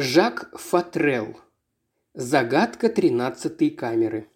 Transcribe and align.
Жак 0.00 0.56
Фатрел. 0.56 1.40
Загадка 2.14 2.88
тринадцатой 2.88 3.70
камеры. 3.70 4.28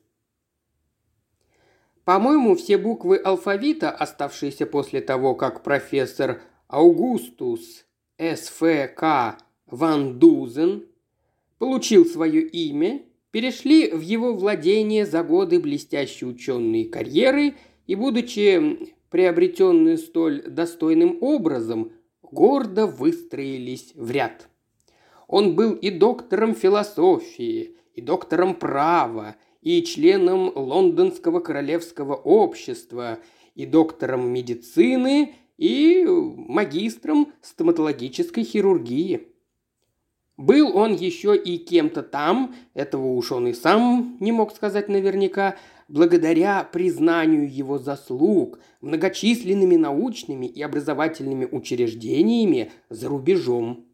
По-моему, 2.04 2.56
все 2.56 2.78
буквы 2.78 3.16
алфавита, 3.16 3.92
оставшиеся 3.92 4.66
после 4.66 5.00
того, 5.00 5.36
как 5.36 5.62
профессор 5.62 6.42
Аугустус 6.66 7.86
С.Ф.К. 8.18 9.38
Ван 9.66 10.18
Дузен 10.18 10.88
получил 11.58 12.06
свое 12.06 12.42
имя, 12.42 13.02
перешли 13.30 13.92
в 13.92 14.00
его 14.00 14.34
владение 14.34 15.06
за 15.06 15.22
годы 15.22 15.60
блестящей 15.60 16.26
ученой 16.26 16.86
карьеры 16.86 17.54
и, 17.86 17.94
будучи 17.94 18.90
приобретенные 19.10 19.98
столь 19.98 20.42
достойным 20.42 21.18
образом, 21.20 21.92
гордо 22.20 22.88
выстроились 22.88 23.92
в 23.94 24.10
ряд– 24.10 24.48
он 25.32 25.56
был 25.56 25.72
и 25.72 25.88
доктором 25.88 26.54
философии, 26.54 27.74
и 27.94 28.02
доктором 28.02 28.54
права, 28.54 29.36
и 29.62 29.82
членом 29.82 30.52
Лондонского 30.54 31.40
королевского 31.40 32.14
общества, 32.14 33.18
и 33.54 33.64
доктором 33.64 34.30
медицины, 34.30 35.34
и 35.56 36.04
магистром 36.06 37.32
стоматологической 37.40 38.44
хирургии. 38.44 39.28
Был 40.36 40.76
он 40.76 40.92
еще 40.92 41.34
и 41.34 41.56
кем-то 41.56 42.02
там, 42.02 42.54
этого 42.74 43.06
уж 43.06 43.32
он 43.32 43.46
и 43.46 43.54
сам 43.54 44.18
не 44.20 44.32
мог 44.32 44.54
сказать 44.54 44.90
наверняка, 44.90 45.56
благодаря 45.88 46.62
признанию 46.62 47.50
его 47.50 47.78
заслуг 47.78 48.58
многочисленными 48.82 49.76
научными 49.76 50.44
и 50.44 50.60
образовательными 50.60 51.48
учреждениями 51.50 52.70
за 52.90 53.08
рубежом. 53.08 53.86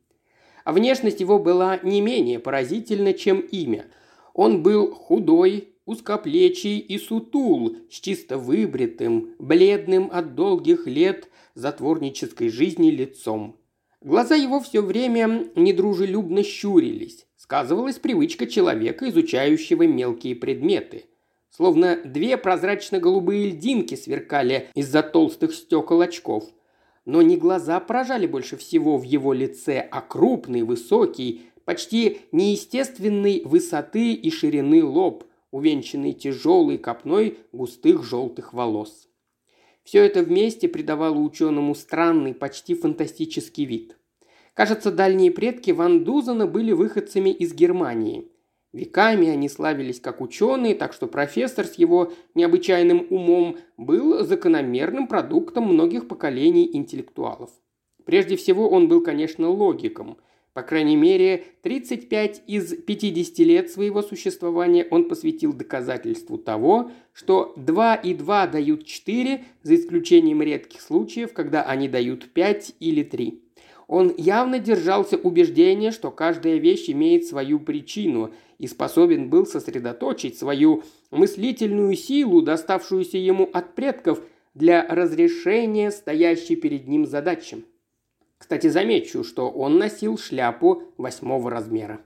А 0.69 0.73
внешность 0.75 1.21
его 1.21 1.39
была 1.39 1.81
не 1.83 2.03
менее 2.03 2.39
поразительна, 2.39 3.15
чем 3.15 3.41
имя. 3.41 3.87
Он 4.35 4.63
был 4.63 4.93
худой, 4.93 5.71
узкоплечий 5.87 6.79
и 6.79 6.99
сутул, 6.99 7.75
с 7.91 7.99
чисто 7.99 8.37
выбритым, 8.37 9.31
бледным 9.39 10.11
от 10.13 10.35
долгих 10.35 10.87
лет 10.87 11.31
затворнической 11.55 12.51
жизни 12.51 12.91
лицом. 12.91 13.57
Глаза 14.03 14.35
его 14.35 14.61
все 14.61 14.83
время 14.83 15.47
недружелюбно 15.55 16.43
щурились. 16.43 17.27
Сказывалась 17.39 17.99
привычка 17.99 18.47
человека, 18.47 19.09
изучающего 19.09 19.87
мелкие 19.87 20.37
предметы. 20.37 21.07
Словно 21.49 21.99
две 22.05 22.37
прозрачно-голубые 22.37 23.53
льдинки 23.53 23.95
сверкали 23.95 24.69
из-за 24.75 25.03
толстых 25.03 25.55
стекол 25.55 26.03
очков– 26.03 26.45
но 27.09 27.23
не 27.23 27.39
глаза 27.39 27.81
поражали 27.81 28.27
больше 28.27 28.59
всего 28.59 28.99
в 28.99 29.03
его 29.03 29.33
лице, 29.33 29.81
а 29.81 30.03
крупный, 30.03 30.61
высокий, 30.61 31.41
почти 31.65 32.19
неестественной 32.33 33.41
высоты 33.47 34.13
и 34.13 34.31
ширины 34.31 34.85
лоб, 34.85 35.25
увенчанный 35.51 36.13
тяжелой 36.13 36.77
копной 36.77 37.39
густых 37.51 38.05
желтых 38.05 38.53
волос. 38.53 39.09
Все 39.85 40.05
это 40.05 40.23
вместе 40.23 40.69
придавало 40.69 41.17
ученому 41.17 41.75
странный, 41.75 42.35
почти 42.35 42.75
фантастический 42.75 43.65
вид. 43.65 43.97
Кажется, 44.53 44.93
дальние 44.93 45.31
предки 45.31 45.71
Ван 45.71 46.05
Дузена 46.05 46.47
были 46.47 46.73
выходцами 46.73 47.31
из 47.31 47.55
Германии. 47.55 48.29
Веками 48.73 49.29
они 49.29 49.49
славились 49.49 50.01
как 50.01 50.21
ученые, 50.21 50.75
так 50.75 50.93
что 50.93 51.07
профессор 51.07 51.65
с 51.65 51.75
его 51.75 52.13
необычайным 52.35 53.07
умом 53.09 53.57
был 53.79 54.25
закономерным 54.25 55.07
продуктом 55.07 55.65
многих 55.65 56.07
поколений 56.07 56.69
интеллектуалов. 56.73 57.51
Прежде 58.05 58.37
всего 58.37 58.69
он 58.69 58.89
был, 58.89 59.03
конечно, 59.03 59.49
логиком. 59.49 60.19
По 60.53 60.63
крайней 60.63 60.97
мере, 60.97 61.45
35 61.63 62.43
из 62.47 62.75
50 62.75 63.39
лет 63.47 63.71
своего 63.71 64.03
существования 64.03 64.87
он 64.91 65.09
посвятил 65.09 65.53
доказательству 65.53 66.37
того, 66.37 66.91
что 67.13 67.55
2 67.57 67.95
и 67.97 68.13
2 68.13 68.47
дают 68.49 68.85
4, 68.85 69.45
за 69.63 69.75
исключением 69.77 70.43
редких 70.43 70.81
случаев, 70.81 71.33
когда 71.33 71.63
они 71.63 71.89
дают 71.89 72.33
5 72.33 72.75
или 72.81 73.03
3. 73.03 73.48
Он 73.89 74.15
явно 74.19 74.59
держался 74.59 75.17
убеждения, 75.17 75.93
что 75.93 76.11
каждая 76.11 76.59
вещь 76.59 76.91
имеет 76.91 77.25
свою 77.25 77.59
причину 77.59 78.33
и 78.59 78.67
способен 78.67 79.31
был 79.31 79.47
сосредоточить 79.47 80.39
свою 80.39 80.83
мыслительную 81.11 81.97
силу, 81.97 82.43
доставшуюся 82.43 83.17
ему 83.17 83.49
от 83.53 83.75
предков, 83.75 84.21
для 84.55 84.87
разрешения 84.89 85.91
стоящей 85.93 86.57
перед 86.57 86.89
ним 86.89 87.07
задачи. 87.07 87.65
Кстати, 88.39 88.67
замечу, 88.67 89.23
что 89.23 89.49
он 89.49 89.79
носил 89.79 90.19
шляпу 90.19 90.83
восьмого 90.97 91.49
размера. 91.49 92.01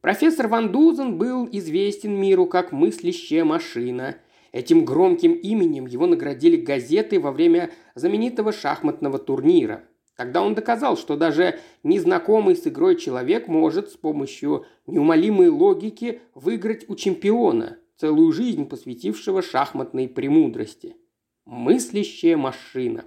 Профессор 0.00 0.48
Ван 0.48 0.72
Дузен 0.72 1.18
был 1.18 1.46
известен 1.52 2.18
миру 2.18 2.46
как 2.46 2.72
мыслящая 2.72 3.44
машина. 3.44 4.16
Этим 4.50 4.84
громким 4.86 5.34
именем 5.34 5.86
его 5.86 6.06
наградили 6.06 6.56
газеты 6.56 7.20
во 7.20 7.32
время 7.32 7.70
знаменитого 7.94 8.52
шахматного 8.52 9.18
турнира– 9.18 9.84
Тогда 10.18 10.42
он 10.42 10.56
доказал, 10.56 10.96
что 10.96 11.16
даже 11.16 11.60
незнакомый 11.84 12.56
с 12.56 12.66
игрой 12.66 12.96
человек 12.96 13.46
может 13.46 13.90
с 13.90 13.96
помощью 13.96 14.66
неумолимой 14.88 15.48
логики 15.48 16.20
выиграть 16.34 16.86
у 16.88 16.96
чемпиона, 16.96 17.78
целую 17.96 18.32
жизнь 18.32 18.68
посвятившего 18.68 19.42
шахматной 19.42 20.08
премудрости. 20.08 20.96
Мыслящая 21.44 22.36
машина. 22.36 23.04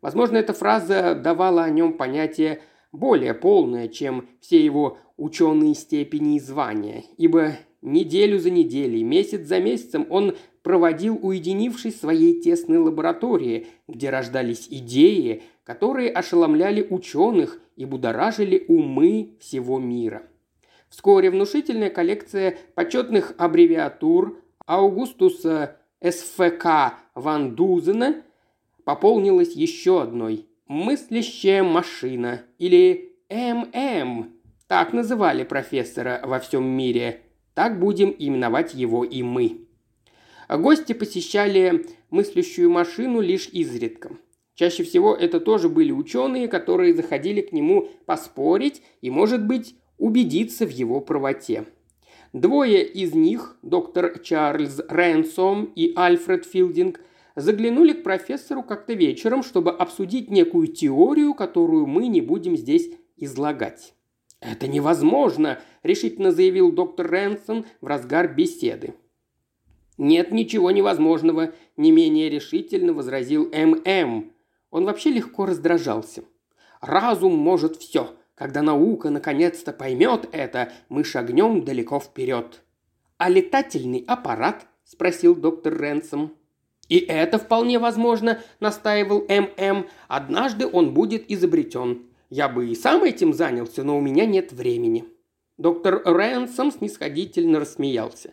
Возможно, 0.00 0.36
эта 0.36 0.52
фраза 0.52 1.16
давала 1.16 1.64
о 1.64 1.70
нем 1.70 1.94
понятие 1.94 2.62
более 2.92 3.34
полное, 3.34 3.88
чем 3.88 4.28
все 4.40 4.64
его 4.64 4.98
ученые 5.16 5.74
степени 5.74 6.36
и 6.36 6.40
звания, 6.40 7.02
ибо 7.18 7.56
неделю 7.80 8.38
за 8.38 8.50
неделей, 8.50 9.02
месяц 9.02 9.48
за 9.48 9.58
месяцем 9.58 10.06
он 10.10 10.36
проводил 10.62 11.18
уединившись 11.20 11.94
в 11.94 12.00
своей 12.00 12.40
тесной 12.40 12.78
лаборатории, 12.78 13.66
где 13.88 14.10
рождались 14.10 14.68
идеи, 14.70 15.42
которые 15.64 16.10
ошеломляли 16.10 16.86
ученых 16.88 17.60
и 17.76 17.84
будоражили 17.84 18.64
умы 18.68 19.36
всего 19.40 19.78
мира. 19.78 20.22
Вскоре 20.88 21.30
внушительная 21.30 21.90
коллекция 21.90 22.58
почетных 22.74 23.34
аббревиатур 23.38 24.42
Аугустуса 24.66 25.76
СФК 26.02 26.94
Ван 27.14 27.54
Дузена 27.54 28.22
пополнилась 28.84 29.54
еще 29.54 30.02
одной– 30.02 30.46
мыслящая 30.66 31.62
машина 31.62 32.42
или 32.58 33.16
ММ. 33.30 34.32
Так 34.66 34.92
называли 34.92 35.44
профессора 35.44 36.20
во 36.24 36.38
всем 36.38 36.64
мире. 36.64 37.22
Так 37.54 37.78
будем 37.78 38.14
именовать 38.18 38.74
его 38.74 39.04
и 39.04 39.22
мы. 39.22 39.66
Гости 40.48 40.92
посещали 40.92 41.86
мыслящую 42.10 42.70
машину 42.70 43.20
лишь 43.20 43.48
изредка. 43.48 44.16
Чаще 44.62 44.84
всего 44.84 45.16
это 45.16 45.40
тоже 45.40 45.68
были 45.68 45.90
ученые, 45.90 46.46
которые 46.46 46.94
заходили 46.94 47.40
к 47.40 47.50
нему 47.50 47.88
поспорить 48.06 48.80
и, 49.00 49.10
может 49.10 49.44
быть, 49.44 49.74
убедиться 49.98 50.64
в 50.64 50.70
его 50.70 51.00
правоте. 51.00 51.64
Двое 52.32 52.86
из 52.86 53.12
них, 53.12 53.56
доктор 53.62 54.20
Чарльз 54.20 54.80
Рэнсом 54.88 55.72
и 55.74 55.92
Альфред 55.96 56.46
Филдинг, 56.46 57.00
заглянули 57.34 57.92
к 57.92 58.04
профессору 58.04 58.62
как-то 58.62 58.92
вечером, 58.92 59.42
чтобы 59.42 59.72
обсудить 59.72 60.30
некую 60.30 60.68
теорию, 60.68 61.34
которую 61.34 61.88
мы 61.88 62.06
не 62.06 62.20
будем 62.20 62.56
здесь 62.56 62.88
излагать. 63.16 63.94
«Это 64.38 64.68
невозможно!»– 64.68 65.58
решительно 65.82 66.30
заявил 66.30 66.70
доктор 66.70 67.10
Рэнсон 67.10 67.64
в 67.80 67.86
разгар 67.88 68.32
беседы. 68.32 68.94
«Нет 69.98 70.30
ничего 70.30 70.70
невозможного»,– 70.70 71.52
не 71.76 71.90
менее 71.90 72.30
решительно 72.30 72.92
возразил 72.92 73.50
М.М., 73.50 74.31
он 74.72 74.86
вообще 74.86 75.10
легко 75.10 75.46
раздражался. 75.46 76.24
Разум 76.80 77.36
может 77.36 77.76
все. 77.76 78.16
Когда 78.34 78.62
наука 78.62 79.10
наконец-то 79.10 79.72
поймет 79.72 80.28
это, 80.32 80.72
мы 80.88 81.04
шагнем 81.04 81.64
далеко 81.64 82.00
вперед. 82.00 82.62
А 83.18 83.28
летательный 83.28 84.02
аппарат? 84.08 84.66
спросил 84.84 85.36
доктор 85.36 85.80
Ренсом. 85.80 86.34
И 86.88 86.98
это 86.98 87.38
вполне 87.38 87.78
возможно, 87.78 88.40
настаивал 88.58 89.26
ММ. 89.28 89.86
Однажды 90.08 90.66
он 90.66 90.94
будет 90.94 91.30
изобретен. 91.30 92.06
Я 92.30 92.48
бы 92.48 92.68
и 92.68 92.74
сам 92.74 93.04
этим 93.04 93.34
занялся, 93.34 93.84
но 93.84 93.96
у 93.96 94.00
меня 94.00 94.24
нет 94.24 94.52
времени. 94.52 95.04
Доктор 95.58 96.02
Ренсом 96.04 96.72
снисходительно 96.72 97.60
рассмеялся. 97.60 98.32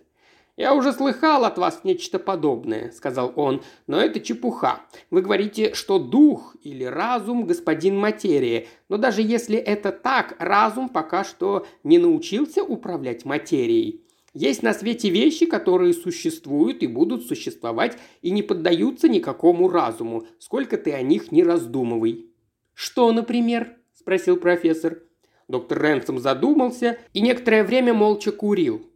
«Я 0.59 0.73
уже 0.73 0.91
слыхал 0.91 1.45
от 1.45 1.57
вас 1.57 1.85
нечто 1.85 2.19
подобное»,– 2.19 2.91
сказал 2.93 3.31
он,– 3.37 3.63
«но 3.87 3.97
это 3.97 4.19
чепуха. 4.19 4.81
Вы 5.09 5.21
говорите, 5.21 5.73
что 5.73 5.99
дух 5.99 6.53
или 6.61 6.83
разум– 6.83 7.45
господин 7.47 7.97
материи, 7.97 8.67
но 8.89 8.97
даже 8.97 9.21
если 9.21 9.55
это 9.55 9.93
так, 9.93 10.35
разум 10.37 10.89
пока 10.89 11.23
что 11.23 11.65
не 11.85 11.97
научился 11.97 12.61
управлять 12.61 13.23
материей. 13.23 14.03
Есть 14.33 14.61
на 14.61 14.73
свете 14.73 15.09
вещи, 15.09 15.45
которые 15.45 15.93
существуют 15.93 16.83
и 16.83 16.87
будут 16.87 17.25
существовать 17.25 17.97
и 18.21 18.29
не 18.29 18.43
поддаются 18.43 19.07
никакому 19.07 19.69
разуму, 19.69 20.27
сколько 20.39 20.75
ты 20.75 20.91
о 20.91 21.01
них 21.01 21.31
не 21.31 21.41
раздумывай». 21.41 22.25
«Что, 22.73 23.13
например?»– 23.13 23.77
спросил 23.93 24.35
профессор. 24.35 25.03
Доктор 25.47 25.81
Ренсом 25.81 26.19
задумался 26.19 26.99
и 27.13 27.21
некоторое 27.21 27.63
время 27.63 27.93
молча 27.93 28.33
курил. 28.33 28.88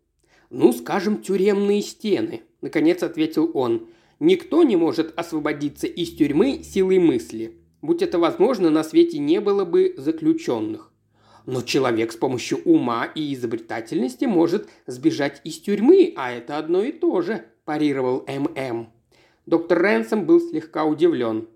«Ну, 0.53 0.71
скажем, 0.71 1.23
тюремные 1.23 1.81
стены»,– 1.81 2.43
наконец 2.61 3.01
ответил 3.01 3.49
он. 3.55 3.87
«Никто 4.19 4.61
не 4.61 4.75
может 4.75 5.11
освободиться 5.17 5.87
из 5.87 6.15
тюрьмы 6.15 6.61
силой 6.63 6.99
мысли. 6.99 7.57
Будь 7.81 8.03
это 8.03 8.19
возможно, 8.19 8.69
на 8.69 8.83
свете 8.83 9.17
не 9.17 9.41
было 9.41 9.65
бы 9.65 9.95
заключенных. 9.97 10.93
Но 11.47 11.63
человек 11.63 12.11
с 12.11 12.17
помощью 12.17 12.59
ума 12.65 13.05
и 13.05 13.33
изобретательности 13.33 14.25
может 14.25 14.69
сбежать 14.85 15.41
из 15.43 15.57
тюрьмы, 15.57 16.13
а 16.15 16.31
это 16.31 16.59
одно 16.59 16.83
и 16.83 16.91
то 16.91 17.23
же»,– 17.23 17.45
парировал 17.65 18.23
ММ. 18.27 18.89
Доктор 19.47 19.81
Ренсом 19.81 20.27
был 20.27 20.39
слегка 20.39 20.85
удивлен. 20.85 21.47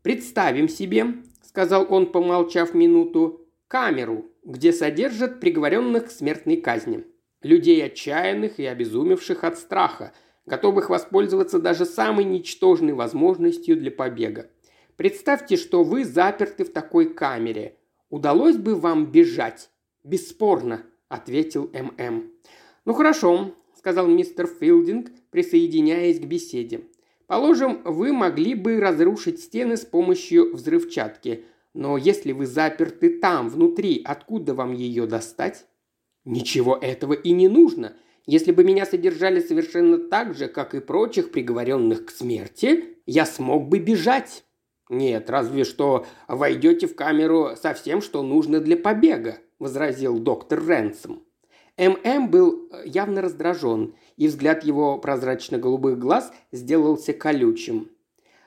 «Представим 0.00 0.70
себе»,– 0.70 1.16
сказал 1.42 1.86
он, 1.90 2.06
помолчав 2.10 2.72
минуту,– 2.72 3.42
«камеру, 3.68 4.30
где 4.44 4.72
содержат 4.72 5.40
приговоренных 5.40 6.06
к 6.06 6.10
смертной 6.10 6.56
казни. 6.56 7.04
Людей 7.42 7.84
отчаянных 7.84 8.58
и 8.58 8.66
обезумевших 8.66 9.44
от 9.44 9.58
страха, 9.58 10.12
готовых 10.46 10.90
воспользоваться 10.90 11.58
даже 11.58 11.84
самой 11.84 12.24
ничтожной 12.24 12.92
возможностью 12.92 13.76
для 13.76 13.90
побега. 13.90 14.50
Представьте, 14.96 15.56
что 15.56 15.84
вы 15.84 16.04
заперты 16.04 16.64
в 16.64 16.72
такой 16.72 17.12
камере– 17.12 17.76
Удалось 18.10 18.56
бы 18.56 18.74
вам 18.74 19.06
бежать?» 19.12 19.70
«Бесспорно»,– 20.02 20.84
ответил 21.08 21.70
ММ. 21.72 22.32
«Ну 22.84 22.92
хорошо»,– 22.92 23.54
сказал 23.78 24.08
мистер 24.08 24.48
Филдинг, 24.48 25.10
присоединяясь 25.30 26.18
к 26.18 26.24
беседе. 26.24 26.82
«Положим, 27.28 27.82
вы 27.84 28.12
могли 28.12 28.56
бы 28.56 28.80
разрушить 28.80 29.40
стены 29.40 29.76
с 29.76 29.84
помощью 29.84 30.56
взрывчатки, 30.56 31.44
но 31.72 31.96
если 31.96 32.32
вы 32.32 32.46
заперты 32.46 33.20
там, 33.20 33.48
внутри, 33.48 34.02
откуда 34.04 34.54
вам 34.54 34.72
ее 34.72 35.06
достать?» 35.06 35.66
«Ничего 36.24 36.76
этого 36.80 37.12
и 37.12 37.32
не 37.32 37.48
нужно. 37.48 37.96
Если 38.26 38.52
бы 38.52 38.64
меня 38.64 38.86
содержали 38.86 39.40
совершенно 39.40 39.98
так 39.98 40.34
же, 40.34 40.48
как 40.48 40.74
и 40.74 40.80
прочих 40.80 41.32
приговоренных 41.32 42.06
к 42.06 42.10
смерти, 42.10 42.98
я 43.06 43.26
смог 43.26 43.68
бы 43.68 43.78
бежать». 43.78 44.44
«Нет, 44.88 45.30
разве 45.30 45.64
что 45.64 46.04
войдете 46.26 46.86
в 46.88 46.96
камеру 46.96 47.50
со 47.60 47.74
всем, 47.74 48.02
что 48.02 48.22
нужно 48.22 48.60
для 48.60 48.76
побега»,– 48.76 49.38
возразил 49.58 50.18
доктор 50.18 50.66
Ренсом. 50.66 51.22
ММ 51.78 52.28
был 52.28 52.68
э, 52.70 52.82
явно 52.86 53.22
раздражен, 53.22 53.94
и 54.16 54.26
взгляд 54.26 54.64
его 54.64 54.98
прозрачно-голубых 54.98 55.98
глаз 55.98 56.32
сделался 56.52 57.12
колючим. 57.12 57.88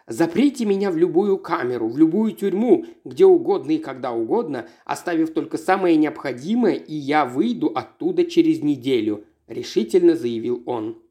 «Заприте 0.07 0.65
меня 0.65 0.91
в 0.91 0.97
любую 0.97 1.37
камеру, 1.37 1.87
в 1.87 1.97
любую 1.97 2.33
тюрьму, 2.33 2.85
где 3.05 3.25
угодно 3.25 3.71
и 3.71 3.77
когда 3.77 4.11
угодно, 4.11 4.67
оставив 4.85 5.33
только 5.33 5.57
самое 5.57 5.95
необходимое, 5.95 6.75
и 6.75 6.93
я 6.93 7.25
выйду 7.25 7.67
оттуда 7.67 8.25
через 8.25 8.61
неделю»,– 8.61 9.25
решительно 9.47 10.15
заявил 10.15 10.61
он. 10.65 11.01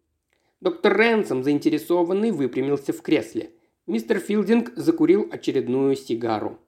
Доктор 0.60 0.96
Ренсом, 0.96 1.42
заинтересованный, 1.42 2.30
выпрямился 2.30 2.92
в 2.92 3.02
кресле– 3.02 3.50
Мистер 3.88 4.20
Филдинг 4.20 4.72
закурил 4.76 5.28
очередную 5.32 5.96
сигару. 5.96 6.60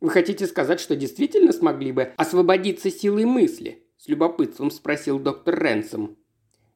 «Вы 0.00 0.10
хотите 0.10 0.46
сказать, 0.46 0.78
что 0.78 0.94
действительно 0.94 1.52
смогли 1.52 1.90
бы 1.90 2.12
освободиться 2.16 2.92
силой 2.92 3.24
мысли?»– 3.24 3.82
с 3.98 4.06
любопытством 4.06 4.70
спросил 4.70 5.18
доктор 5.18 5.60
Ренсом. 5.60 6.16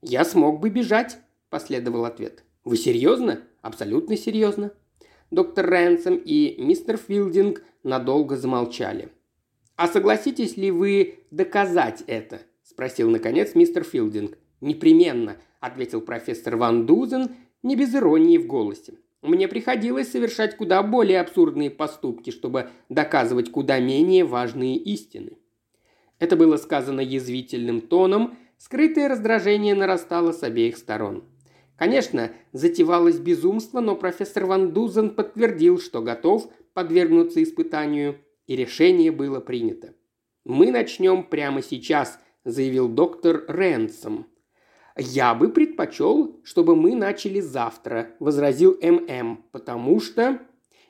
«Я 0.02 0.24
смог 0.24 0.58
бы 0.58 0.68
бежать»,– 0.68 1.18
последовал 1.48 2.06
ответ. 2.06 2.42
«Вы 2.64 2.76
серьезно?» 2.76 3.42
«Абсолютно 3.62 4.16
серьезно». 4.16 4.72
Доктор 5.34 5.68
Ренсом 5.68 6.14
и 6.14 6.54
мистер 6.62 6.96
Филдинг 6.96 7.64
надолго 7.82 8.36
замолчали. 8.36 9.08
«А 9.74 9.88
согласитесь 9.88 10.56
ли 10.56 10.70
вы 10.70 11.24
доказать 11.32 12.04
это?»– 12.06 12.42
спросил, 12.62 13.10
наконец, 13.10 13.56
мистер 13.56 13.82
Филдинг. 13.82 14.38
«Непременно»,– 14.60 15.36
ответил 15.60 16.02
профессор 16.02 16.54
Ван 16.54 16.86
Дузен, 16.86 17.30
не 17.64 17.74
без 17.74 17.92
иронии 17.96 18.38
в 18.38 18.46
голосе. 18.46 18.94
Мне 19.22 19.48
приходилось 19.48 20.12
совершать 20.12 20.56
куда 20.56 20.80
более 20.84 21.20
абсурдные 21.20 21.70
поступки, 21.70 22.30
чтобы 22.30 22.68
доказывать 22.88 23.50
куда 23.50 23.80
менее 23.80 24.24
важные 24.24 24.76
истины. 24.76 25.38
Это 26.20 26.36
было 26.36 26.58
сказано 26.58 27.00
язвительным 27.00 27.80
тоном, 27.80 28.38
скрытое 28.58 29.08
раздражение 29.08 29.74
нарастало 29.74 30.30
с 30.30 30.44
обеих 30.44 30.76
сторон. 30.76 31.24
Конечно, 31.76 32.32
затевалось 32.52 33.18
безумство, 33.18 33.80
но 33.80 33.96
профессор 33.96 34.46
Ван 34.46 34.72
Дузен 34.72 35.10
подтвердил, 35.10 35.80
что 35.80 36.02
готов 36.02 36.48
подвергнуться 36.72 37.42
испытанию, 37.42 38.18
и 38.46 38.56
решение 38.56 39.10
было 39.10 39.40
принято. 39.40 39.94
«Мы 40.44 40.70
начнем 40.70 41.24
прямо 41.24 41.62
сейчас»,– 41.62 42.20
заявил 42.44 42.88
доктор 42.88 43.44
Ренсом. 43.48 44.26
«Я 44.96 45.34
бы 45.34 45.48
предпочел, 45.48 46.40
чтобы 46.44 46.76
мы 46.76 46.94
начали 46.94 47.40
завтра»,– 47.40 48.10
возразил 48.20 48.78
ММ,– 48.80 49.44
«потому 49.52 50.00
что...» 50.00 50.40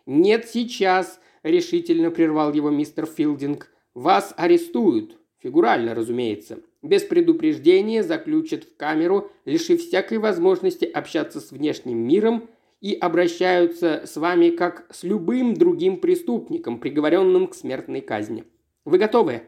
«Нет, 0.05 0.49
сейчас»,– 0.49 1.21
решительно 1.43 2.11
прервал 2.11 2.53
его 2.53 2.71
мистер 2.71 3.07
Филдинг. 3.07 3.71
«Вас 3.95 4.35
арестуют. 4.37 5.19
Фигурально, 5.39 5.95
разумеется. 5.95 6.59
Без 6.85 7.03
предупреждения 7.03 8.03
заключат 8.03 8.65
в 8.65 8.77
камеру, 8.77 9.33
лишив 9.47 9.81
всякой 9.81 10.19
возможности 10.19 10.85
общаться 10.85 11.41
с 11.41 11.51
внешним 11.51 11.97
миром 11.97 12.51
и 12.83 12.93
обращаются 12.93 14.03
с 14.05 14.19
вами 14.19 14.51
как 14.51 14.87
с 14.91 15.03
любым 15.03 15.55
другим 15.55 15.97
преступником, 15.97 16.79
приговоренным 16.79 17.47
к 17.47 17.55
смертной 17.55 18.03
казни. 18.03 18.45
Вы 18.85 18.99
готовы?» 18.99 19.45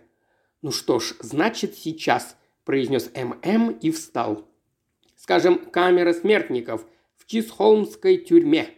«Ну 0.62 0.70
что 0.70 0.98
ж, 0.98 1.14
значит 1.20 1.76
сейчас», 1.76 2.38
произнес 2.64 3.10
ММ 3.14 3.72
и 3.82 3.90
встал. 3.90 4.48
«Скажем, 5.14 5.58
камера 5.58 6.14
смертников 6.14 6.86
в 7.16 7.26
Чисхолмской 7.26 8.16
тюрьме». 8.16 8.70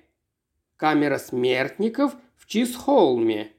«Камера 0.77 1.19
смертников 1.19 2.17
в 2.37 2.49
Чисхолме». 2.49 3.53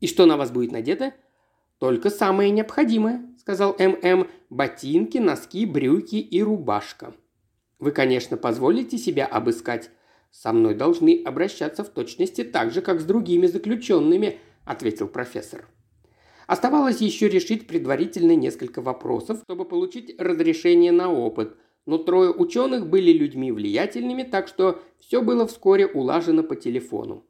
«И 0.00 0.06
что 0.06 0.26
на 0.26 0.36
вас 0.36 0.50
будет 0.50 0.70
надето?» 0.70 1.14
«Только 1.78 2.10
самое 2.10 2.50
необходимое»,– 2.50 3.26
сказал 3.42 3.74
ММ. 3.76 4.28
«Ботинки, 4.50 5.18
носки, 5.18 5.66
брюки 5.66 6.14
и 6.14 6.42
рубашка». 6.42 7.12
«Вы, 7.80 7.90
конечно, 7.90 8.36
позволите 8.36 8.98
себя 8.98 9.26
обыскать. 9.26 9.90
Со 10.30 10.52
мной 10.52 10.74
должны 10.76 11.20
обращаться 11.24 11.82
в 11.82 11.88
точности 11.88 12.44
так 12.44 12.70
же, 12.70 12.82
как 12.82 13.00
с 13.00 13.04
другими 13.04 13.46
заключенными»,– 13.48 14.38
ответил 14.64 15.08
профессор. 15.08 15.66
Оставалось 16.46 17.00
еще 17.00 17.28
решить 17.28 17.66
предварительно 17.66 18.36
несколько 18.36 18.80
вопросов, 18.80 19.40
чтобы 19.42 19.64
получить 19.64 20.14
разрешение 20.20 20.92
на 20.92 21.12
опыт, 21.12 21.56
но 21.84 21.98
трое 21.98 22.30
ученых 22.30 22.88
были 22.88 23.10
людьми 23.10 23.50
влиятельными, 23.50 24.22
так 24.22 24.46
что 24.46 24.80
все 25.00 25.20
было 25.20 25.48
вскоре 25.48 25.86
улажено 25.86 26.44
по 26.44 26.54
телефону. 26.54 27.26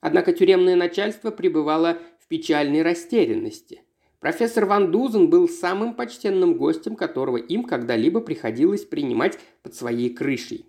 Однако 0.00 0.34
тюремное 0.34 0.76
начальство 0.76 1.30
пребывало 1.30 1.96
в 2.18 2.28
печальной 2.28 2.82
растерянности. 2.82 3.82
Профессор 4.22 4.64
Ван 4.64 4.90
Дузен 4.90 5.28
был 5.28 5.46
самым 5.46 5.92
почтенным 5.92 6.56
гостем, 6.56 6.96
которого 6.96 7.36
им 7.36 7.64
когда-либо 7.64 8.20
приходилось 8.20 8.86
принимать 8.86 9.38
под 9.62 9.74
своей 9.74 10.08
крышей. 10.08 10.64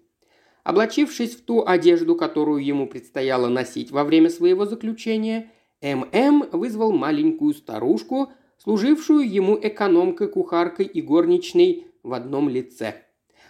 Облачившись 0.66 1.36
в 1.36 1.46
ту 1.46 1.66
одежду, 1.66 2.18
которую 2.18 2.66
ему 2.66 2.88
предстояло 2.88 3.48
носить 3.48 3.92
во 3.92 4.04
время 4.04 4.30
своего 4.30 4.66
заключения– 4.66 5.50
ММ 5.84 6.50
вызвал 6.54 6.94
маленькую 6.94 7.54
старушку, 7.54 8.32
служившую 8.58 9.30
ему 9.30 9.60
экономкой, 9.62 10.30
кухаркой 10.30 10.86
и 10.86 11.02
горничной 11.02 11.88
в 12.04 12.14
одном 12.14 12.48
лице. 12.48 13.04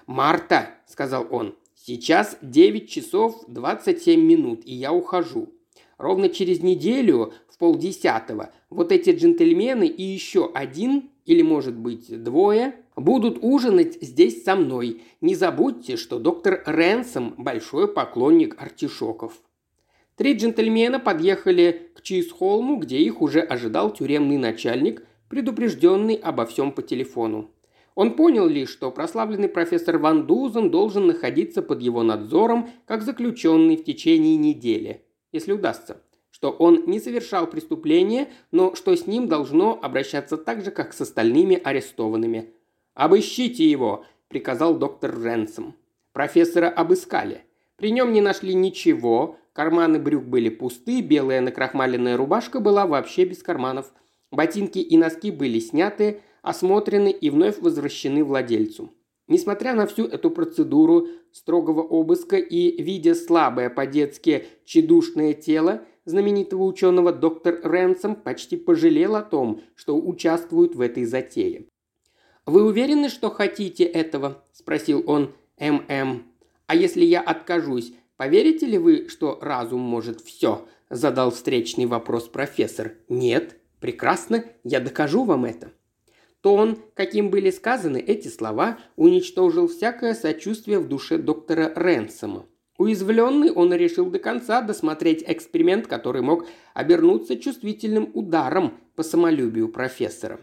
«Марта»,– 0.07 0.71
сказал 0.87 1.27
он,– 1.29 1.55
«сейчас 1.75 2.37
9 2.41 2.89
часов 2.89 3.43
27 3.47 4.19
минут, 4.19 4.63
и 4.65 4.73
я 4.73 4.91
ухожу. 4.91 5.52
Ровно 6.03 6.27
через 6.27 6.61
неделю, 6.61 7.31
в 7.47 7.57
полдесятого, 7.57 8.51
вот 8.69 8.91
эти 8.91 9.11
джентльмены 9.11 9.87
и 9.87 10.03
еще 10.03 10.51
один, 10.53 11.11
или, 11.23 11.41
может 11.43 11.77
быть, 11.77 12.21
двое, 12.21 12.75
будут 12.97 13.37
ужинать 13.41 13.99
здесь 14.01 14.43
со 14.43 14.57
мной. 14.57 15.01
Не 15.21 15.33
забудьте, 15.33 15.95
что 15.95 16.19
доктор 16.19 16.61
Ренсом– 16.65 17.35
большой 17.37 17.87
поклонник 17.87 18.61
артишоков». 18.61 19.41
Три 20.17 20.33
джентльмена 20.33 20.99
подъехали 20.99 21.89
к 21.95 22.01
Чизхолму, 22.01 22.75
где 22.75 22.97
их 22.97 23.21
уже 23.21 23.39
ожидал 23.39 23.93
тюремный 23.93 24.37
начальник, 24.37 25.05
предупрежденный 25.29 26.15
обо 26.15 26.45
всем 26.45 26.73
по 26.73 26.81
телефону. 26.81 27.49
Он 27.95 28.17
понял 28.17 28.45
лишь, 28.45 28.71
что 28.71 28.91
прославленный 28.91 29.47
профессор 29.47 29.99
Ван 29.99 30.27
Дузен 30.27 30.69
должен 30.69 31.07
находиться 31.07 31.61
под 31.61 31.81
его 31.81 32.03
надзором 32.03 32.69
как 32.85 33.03
заключенный 33.03 33.77
в 33.77 33.85
течение 33.85 34.35
недели, 34.35 35.05
если 35.33 35.51
удастся, 35.51 36.01
что 36.31 36.51
он 36.51 36.85
не 36.85 37.01
совершал 37.01 37.47
преступления, 37.47 38.29
но 38.51 38.73
что 38.75 38.95
с 38.95 39.05
ним 39.05 39.27
должно 39.27 39.77
обращаться 39.81 40.37
так 40.37 40.63
же, 40.63 40.71
как 40.71 40.93
с 40.93 41.01
остальными 41.01 41.59
арестованными. 41.61 42.53
«Обыщите 42.93 43.69
его!»– 43.69 44.05
приказал 44.29 44.75
доктор 44.77 45.21
Ренсом. 45.21 45.75
Профессора 46.13 46.69
обыскали. 46.69 47.43
При 47.75 47.91
нем 47.91 48.13
не 48.13 48.21
нашли 48.21 48.53
ничего, 48.53 49.37
Карманы 49.53 49.99
брюк 49.99 50.23
были 50.23 50.49
пусты, 50.49 51.01
белая 51.01 51.39
накрахмаленная 51.39 52.17
рубашка 52.17 52.59
была 52.59 52.87
вообще 52.87 53.23
без 53.23 53.43
карманов. 53.43 53.93
Ботинки 54.31 54.79
и 54.79 54.97
носки 54.97 55.29
были 55.29 55.59
сняты, 55.59 56.21
осмотрены 56.41 57.11
и 57.11 57.29
вновь 57.29 57.59
возвращены 57.59 58.23
владельцу. 58.23 58.91
Несмотря 59.27 59.73
на 59.73 59.87
всю 59.87 60.05
эту 60.05 60.29
процедуру 60.29 61.07
строгого 61.31 61.81
обыска 61.81 62.37
и 62.37 62.81
видя 62.81 63.15
слабое 63.15 63.69
по-детски 63.69 64.45
чедушное 64.65 65.33
тело, 65.33 65.85
знаменитого 66.05 66.63
ученого 66.63 67.13
доктор 67.13 67.59
Ренсом 67.63 68.15
почти 68.15 68.57
пожалел 68.57 69.15
о 69.15 69.21
том, 69.21 69.61
что 69.75 69.97
участвует 69.97 70.75
в 70.75 70.81
этой 70.81 71.05
затее. 71.05 71.67
«Вы 72.45 72.63
уверены, 72.63 73.07
что 73.07 73.29
хотите 73.29 73.85
этого?»– 73.85 74.43
спросил 74.51 75.03
он 75.07 75.33
ММ. 75.57 76.23
«А 76.67 76.75
если 76.75 77.05
я 77.05 77.21
откажусь, 77.21 77.93
поверите 78.17 78.65
ли 78.65 78.77
вы, 78.77 79.07
что 79.07 79.39
разум 79.41 79.79
может 79.79 80.19
все?»– 80.19 80.67
задал 80.89 81.31
встречный 81.31 81.85
вопрос 81.85 82.27
профессор. 82.27 82.95
«Нет. 83.07 83.55
Прекрасно, 83.79 84.43
я 84.65 84.81
докажу 84.81 85.23
вам 85.23 85.45
это». 85.45 85.71
Тон, 86.43 86.77
каким 86.93 87.29
были 87.29 87.49
сказаны 87.51 88.03
эти 88.05 88.27
слова, 88.27 88.77
уничтожил 88.97 89.69
всякое 89.69 90.13
сочувствие 90.13 90.77
в 90.79 90.89
душе 90.89 91.17
доктора 91.17 91.71
Ренсома. 91.73 92.45
Уязвленный, 92.77 93.49
он 93.49 93.73
решил 93.73 94.07
до 94.07 94.19
конца 94.19 94.61
досмотреть 94.61 95.23
эксперимент, 95.25 95.87
который 95.87 96.21
мог 96.21 96.45
обернуться 96.73 97.37
чувствительным 97.37 98.11
ударом 98.13 98.73
по 98.97 99.03
самолюбию 99.03 99.69
профессора. 99.69 100.41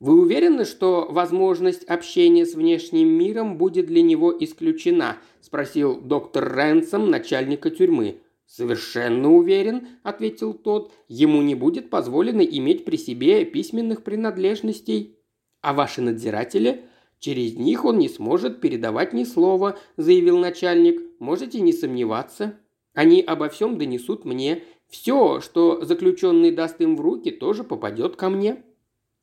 «Вы 0.00 0.20
уверены, 0.20 0.64
что 0.64 1.06
возможность 1.08 1.84
общения 1.84 2.44
с 2.44 2.54
внешним 2.54 3.08
миром 3.08 3.56
будет 3.56 3.86
для 3.86 4.02
него 4.02 4.34
исключена?»– 4.36 5.18
спросил 5.40 6.00
доктор 6.00 6.52
Ренсом, 6.56 7.08
начальника 7.08 7.70
тюрьмы. 7.70 8.18
«Совершенно 8.48 9.30
уверен»,– 9.30 9.88
ответил 10.02 10.54
тот,– 10.54 10.90
«ему 11.08 11.42
не 11.42 11.54
будет 11.54 11.90
позволено 11.90 12.40
иметь 12.40 12.86
при 12.86 12.96
себе 12.96 13.44
письменных 13.44 14.02
принадлежностей». 14.02 15.18
«А 15.60 15.74
ваши 15.74 16.00
надзиратели?» 16.00 16.86
«Через 17.18 17.56
них 17.56 17.84
он 17.84 17.98
не 17.98 18.08
сможет 18.08 18.62
передавать 18.62 19.12
ни 19.12 19.24
слова»,– 19.24 19.78
заявил 19.98 20.38
начальник. 20.38 20.98
«Можете 21.18 21.60
не 21.60 21.74
сомневаться. 21.74 22.58
Они 22.94 23.20
обо 23.20 23.50
всем 23.50 23.76
донесут 23.76 24.24
мне. 24.24 24.62
Все, 24.88 25.40
что 25.40 25.84
заключенный 25.84 26.50
даст 26.50 26.80
им 26.80 26.96
в 26.96 27.02
руки, 27.02 27.30
тоже 27.30 27.64
попадет 27.64 28.16
ко 28.16 28.30
мне». 28.30 28.62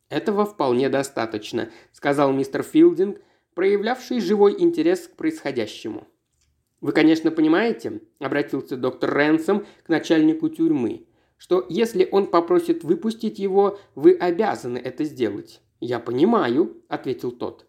«Этого 0.10 0.46
вполне 0.46 0.88
достаточно»,– 0.88 1.72
сказал 1.94 2.32
мистер 2.32 2.62
Филдинг, 2.62 3.20
проявлявший 3.55 4.20
живой 4.20 4.62
интерес 4.62 5.08
к 5.08 5.15
происходящему. 5.15 6.05
Вы, 6.82 6.91
конечно, 6.91 7.32
понимаете, 7.32 8.01
обратился 8.20 8.77
доктор 8.77 9.17
Ренсом 9.17 9.65
к 9.84 9.89
начальнику 9.89 10.50
тюрьмы, 10.50 11.08
что 11.38 11.65
если 11.70 12.08
он 12.12 12.27
попросит 12.27 12.84
выпустить 12.84 13.39
его, 13.39 13.79
вы 13.96 14.13
обязаны 14.13 14.77
это 14.77 15.03
сделать. 15.03 15.62
Я 15.79 16.00
понимаю, 16.00 16.82
ответил 16.88 17.32
тот. 17.32 17.65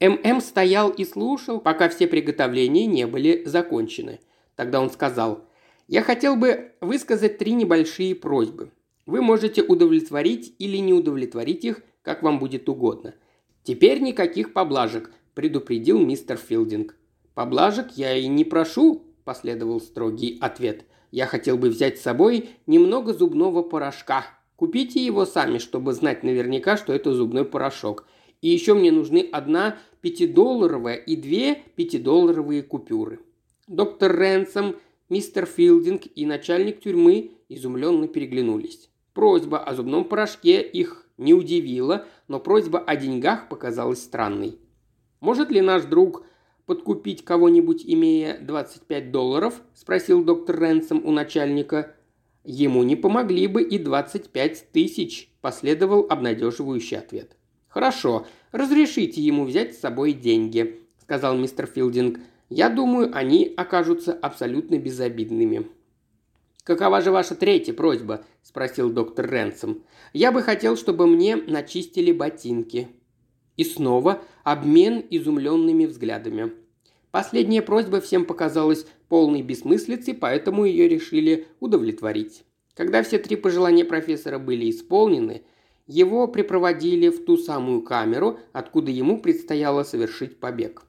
ММ 0.00 0.40
стоял 0.40 0.90
и 0.90 1.04
слушал, 1.04 1.60
пока 1.60 1.88
все 1.88 2.06
приготовления 2.06 2.86
не 2.86 3.06
были 3.06 3.42
закончены. 3.44 4.20
Тогда 4.54 4.80
он 4.80 4.90
сказал, 4.90 5.46
«Я 5.88 6.02
хотел 6.02 6.36
бы 6.36 6.72
высказать 6.80 7.38
три 7.38 7.52
небольшие 7.52 8.14
просьбы. 8.14 8.70
Вы 9.06 9.22
можете 9.22 9.62
удовлетворить 9.62 10.54
или 10.58 10.76
не 10.76 10.92
удовлетворить 10.92 11.64
их, 11.64 11.82
как 12.02 12.22
вам 12.22 12.38
будет 12.38 12.68
угодно. 12.68 13.14
Теперь 13.64 14.00
никаких 14.00 14.52
поблажек»,– 14.52 15.10
предупредил 15.34 15.98
мистер 15.98 16.36
Филдинг. 16.36 16.97
«Поблажек 17.38 17.92
я 17.94 18.16
и 18.16 18.26
не 18.26 18.44
прошу»,– 18.44 19.04
последовал 19.24 19.80
строгий 19.80 20.38
ответ. 20.40 20.86
«Я 21.12 21.26
хотел 21.26 21.56
бы 21.56 21.68
взять 21.68 21.96
с 21.96 22.02
собой 22.02 22.48
немного 22.66 23.14
зубного 23.14 23.62
порошка. 23.62 24.26
Купите 24.56 25.06
его 25.06 25.24
сами, 25.24 25.58
чтобы 25.58 25.92
знать 25.92 26.24
наверняка, 26.24 26.76
что 26.76 26.92
это 26.92 27.14
зубной 27.14 27.44
порошок. 27.44 28.08
И 28.42 28.48
еще 28.48 28.74
мне 28.74 28.90
нужны 28.90 29.28
одна 29.30 29.78
пятидолларовая 30.00 30.96
и 30.96 31.14
две 31.14 31.62
пятидолларовые 31.76 32.64
купюры». 32.64 33.20
Доктор 33.68 34.18
Ренсом, 34.18 34.74
мистер 35.08 35.46
Филдинг 35.46 36.08
и 36.12 36.26
начальник 36.26 36.80
тюрьмы 36.80 37.34
изумленно 37.48 38.08
переглянулись. 38.08 38.90
Просьба 39.14 39.60
о 39.60 39.76
зубном 39.76 40.06
порошке 40.06 40.60
их 40.60 41.06
не 41.18 41.34
удивила, 41.34 42.04
но 42.26 42.40
просьба 42.40 42.80
о 42.80 42.96
деньгах 42.96 43.48
показалась 43.48 44.02
странной. 44.02 44.58
Может 45.20 45.52
ли 45.52 45.60
наш 45.60 45.84
друг 45.84 46.24
подкупить 46.68 47.24
кого-нибудь, 47.24 47.82
имея 47.84 48.38
25 48.38 49.10
долларов?»– 49.10 49.62
спросил 49.74 50.22
доктор 50.22 50.60
Ренсом 50.60 51.04
у 51.04 51.10
начальника. 51.10 51.96
«Ему 52.44 52.82
не 52.82 52.94
помогли 52.94 53.46
бы 53.46 53.62
и 53.62 53.78
25 53.78 54.70
тысяч»,– 54.70 55.30
последовал 55.40 56.06
обнадеживающий 56.08 56.98
ответ. 56.98 57.36
«Хорошо, 57.68 58.26
разрешите 58.52 59.22
ему 59.22 59.46
взять 59.46 59.74
с 59.74 59.80
собой 59.80 60.12
деньги»,– 60.12 60.80
сказал 61.02 61.38
мистер 61.38 61.66
Филдинг. 61.66 62.20
«Я 62.50 62.68
думаю, 62.68 63.10
они 63.16 63.52
окажутся 63.56 64.12
абсолютно 64.12 64.78
безобидными». 64.78 65.66
«Какова 66.64 67.00
же 67.00 67.10
ваша 67.10 67.34
третья 67.34 67.72
просьба?»– 67.72 68.26
спросил 68.42 68.90
доктор 68.90 69.30
Ренсом. 69.30 69.84
«Я 70.12 70.32
бы 70.32 70.42
хотел, 70.42 70.76
чтобы 70.76 71.06
мне 71.06 71.34
начистили 71.34 72.12
ботинки». 72.12 72.88
И 73.58 73.64
снова 73.64 74.22
обмен 74.44 75.04
изумленными 75.10 75.84
взглядами. 75.84 76.52
Последняя 77.10 77.60
просьба 77.60 78.00
всем 78.00 78.24
показалась 78.24 78.86
полной 79.08 79.42
бессмыслицей, 79.42 80.14
поэтому 80.14 80.64
ее 80.64 80.88
решили 80.88 81.46
удовлетворить. 81.60 82.44
Когда 82.74 83.02
все 83.02 83.18
три 83.18 83.36
пожелания 83.36 83.84
профессора 83.84 84.38
были 84.38 84.70
исполнены, 84.70 85.42
его 85.88 86.28
припроводили 86.28 87.08
в 87.08 87.24
ту 87.24 87.36
самую 87.36 87.82
камеру, 87.82 88.38
откуда 88.52 88.90
ему 88.90 89.20
предстояло 89.20 89.82
совершить 89.82 90.38
побег. 90.38 90.84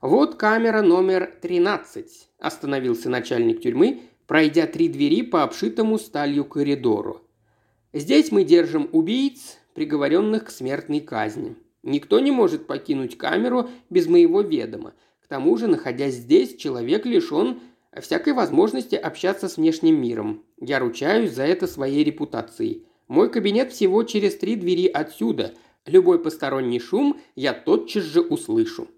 «Вот 0.00 0.36
камера 0.36 0.80
номер 0.80 1.30
13»,– 1.42 2.06
остановился 2.38 3.10
начальник 3.10 3.60
тюрьмы, 3.60 4.00
пройдя 4.26 4.66
три 4.66 4.88
двери 4.88 5.20
по 5.20 5.42
обшитому 5.42 5.98
сталью 5.98 6.46
коридору. 6.46 7.20
«Здесь 7.92 8.32
мы 8.32 8.44
держим 8.44 8.88
убийц, 8.92 9.58
приговоренных 9.74 10.44
к 10.46 10.50
смертной 10.50 11.00
казни. 11.00 11.56
Никто 11.82 12.20
не 12.20 12.30
может 12.30 12.66
покинуть 12.66 13.16
камеру 13.16 13.68
без 13.88 14.06
моего 14.06 14.42
ведома. 14.42 14.94
К 15.20 15.26
тому 15.26 15.56
же, 15.56 15.66
находясь 15.66 16.14
здесь, 16.14 16.56
человек 16.56 17.06
лишен 17.06 17.60
всякой 18.00 18.34
возможности 18.34 18.94
общаться 18.94 19.48
с 19.48 19.56
внешним 19.56 20.00
миром. 20.00 20.44
Я 20.60 20.78
ручаюсь 20.78 21.32
за 21.32 21.44
это 21.44 21.66
своей 21.66 22.04
репутацией. 22.04 22.86
Мой 23.08 23.30
кабинет 23.30 23.72
всего 23.72 24.02
через 24.04 24.36
три 24.36 24.56
двери 24.56 24.86
отсюда. 24.86 25.54
Любой 25.86 26.22
посторонний 26.22 26.78
шум 26.78 27.18
я 27.34 27.52
тотчас 27.52 28.04
же 28.04 28.20
услышу. 28.20 28.88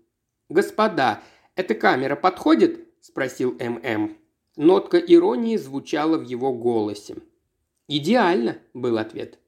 «Господа, 0.48 1.22
эта 1.54 1.74
камера 1.74 2.16
подходит?»– 2.16 2.88
спросил 3.00 3.52
ММ. 3.52 4.16
Нотка 4.56 4.98
иронии 4.98 5.56
звучала 5.56 6.18
в 6.18 6.24
его 6.24 6.52
голосе. 6.52 7.16
«Идеально»,– 7.88 8.58
был 8.74 8.98
ответ. 8.98 9.38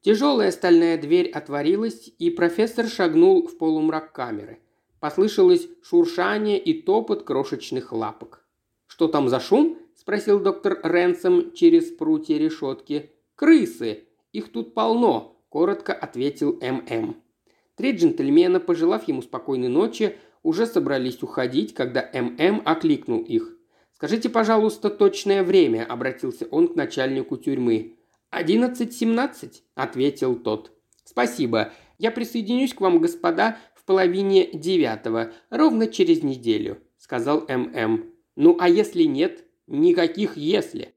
Тяжелая 0.00 0.52
стальная 0.52 0.96
дверь 0.96 1.28
отворилась, 1.30 2.10
и 2.18 2.30
профессор 2.30 2.86
шагнул 2.86 3.46
в 3.46 3.58
полумрак 3.58 4.12
камеры. 4.12 4.60
Послышалось 5.00 5.68
шуршание 5.82 6.58
и 6.58 6.82
топот 6.82 7.24
крошечных 7.24 7.92
лапок. 7.92 8.44
«Что 8.86 9.08
там 9.08 9.28
за 9.28 9.40
шум?»– 9.40 9.78
спросил 9.94 10.40
доктор 10.40 10.80
Ренсом 10.82 11.52
через 11.52 11.90
прутья 11.90 12.38
решетки. 12.38 13.10
«Крысы! 13.34 14.04
Их 14.32 14.50
тут 14.52 14.74
полно!»– 14.74 15.36
коротко 15.48 15.92
ответил 15.92 16.58
ММ. 16.60 17.16
Три 17.76 17.92
джентльмена, 17.92 18.60
пожелав 18.60 19.06
ему 19.06 19.22
спокойной 19.22 19.68
ночи, 19.68 20.16
уже 20.42 20.66
собрались 20.66 21.22
уходить, 21.22 21.74
когда 21.74 22.08
ММ 22.12 22.62
окликнул 22.64 23.20
их. 23.22 23.56
«Скажите, 23.92 24.28
пожалуйста, 24.28 24.90
точное 24.90 25.42
время»,– 25.42 25.84
обратился 25.88 26.46
он 26.50 26.68
к 26.68 26.76
начальнику 26.76 27.36
тюрьмы. 27.36 27.97
«Одиннадцать 28.30 28.92
семнадцать»,– 28.92 29.64
ответил 29.74 30.36
тот. 30.36 30.72
«Спасибо. 31.04 31.72
Я 31.96 32.10
присоединюсь 32.10 32.74
к 32.74 32.80
вам, 32.82 33.00
господа, 33.00 33.56
в 33.74 33.84
половине 33.84 34.50
девятого, 34.52 35.32
ровно 35.48 35.86
через 35.86 36.22
неделю»,– 36.22 36.82
сказал 36.98 37.46
ММ. 37.48 38.12
«Ну 38.36 38.56
а 38.60 38.68
если 38.68 39.04
нет? 39.04 39.44
Никаких 39.66 40.36
«если». 40.36 40.94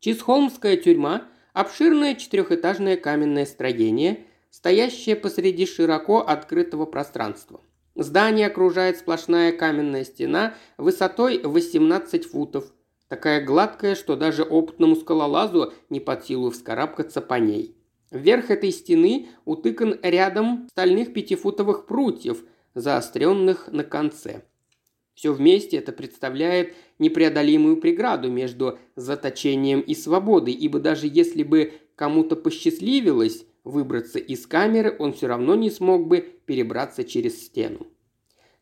Чисхолмская 0.00 0.76
тюрьма– 0.76 1.28
обширное 1.52 2.16
четырехэтажное 2.16 2.96
каменное 2.96 3.46
строение, 3.46 4.26
стоящее 4.50 5.14
посреди 5.14 5.64
широко 5.64 6.18
открытого 6.18 6.86
пространства. 6.86 7.60
Здание 7.94 8.48
окружает 8.48 8.98
сплошная 8.98 9.52
каменная 9.52 10.04
стена 10.04 10.54
высотой 10.76 11.40
18 11.40 12.24
футов– 12.24 12.72
такая 13.08 13.44
гладкая, 13.44 13.94
что 13.94 14.16
даже 14.16 14.42
опытному 14.42 14.96
скалолазу 14.96 15.72
не 15.90 16.00
под 16.00 16.24
силу 16.24 16.50
вскарабкаться 16.50 17.20
по 17.20 17.34
ней. 17.34 17.76
Вверх 18.10 18.50
этой 18.50 18.70
стены 18.70 19.28
утыкан 19.44 19.98
рядом 20.02 20.68
стальных 20.70 21.12
пятифутовых 21.12 21.86
прутьев, 21.86 22.44
заостренных 22.74 23.68
на 23.72 23.84
конце. 23.84 24.44
Все 25.14 25.32
вместе 25.32 25.76
это 25.76 25.92
представляет 25.92 26.74
непреодолимую 26.98 27.76
преграду 27.76 28.30
между 28.30 28.78
заточением 28.96 29.80
и 29.80 29.94
свободой, 29.94 30.54
ибо 30.54 30.80
даже 30.80 31.06
если 31.06 31.44
бы 31.44 31.72
кому-то 31.94 32.34
посчастливилось 32.34 33.46
выбраться 33.62 34.18
из 34.18 34.46
камеры, 34.46 34.94
он 34.98 35.12
все 35.12 35.28
равно 35.28 35.54
не 35.54 35.70
смог 35.70 36.06
бы 36.06 36.20
перебраться 36.46 37.04
через 37.04 37.44
стену. 37.44 37.86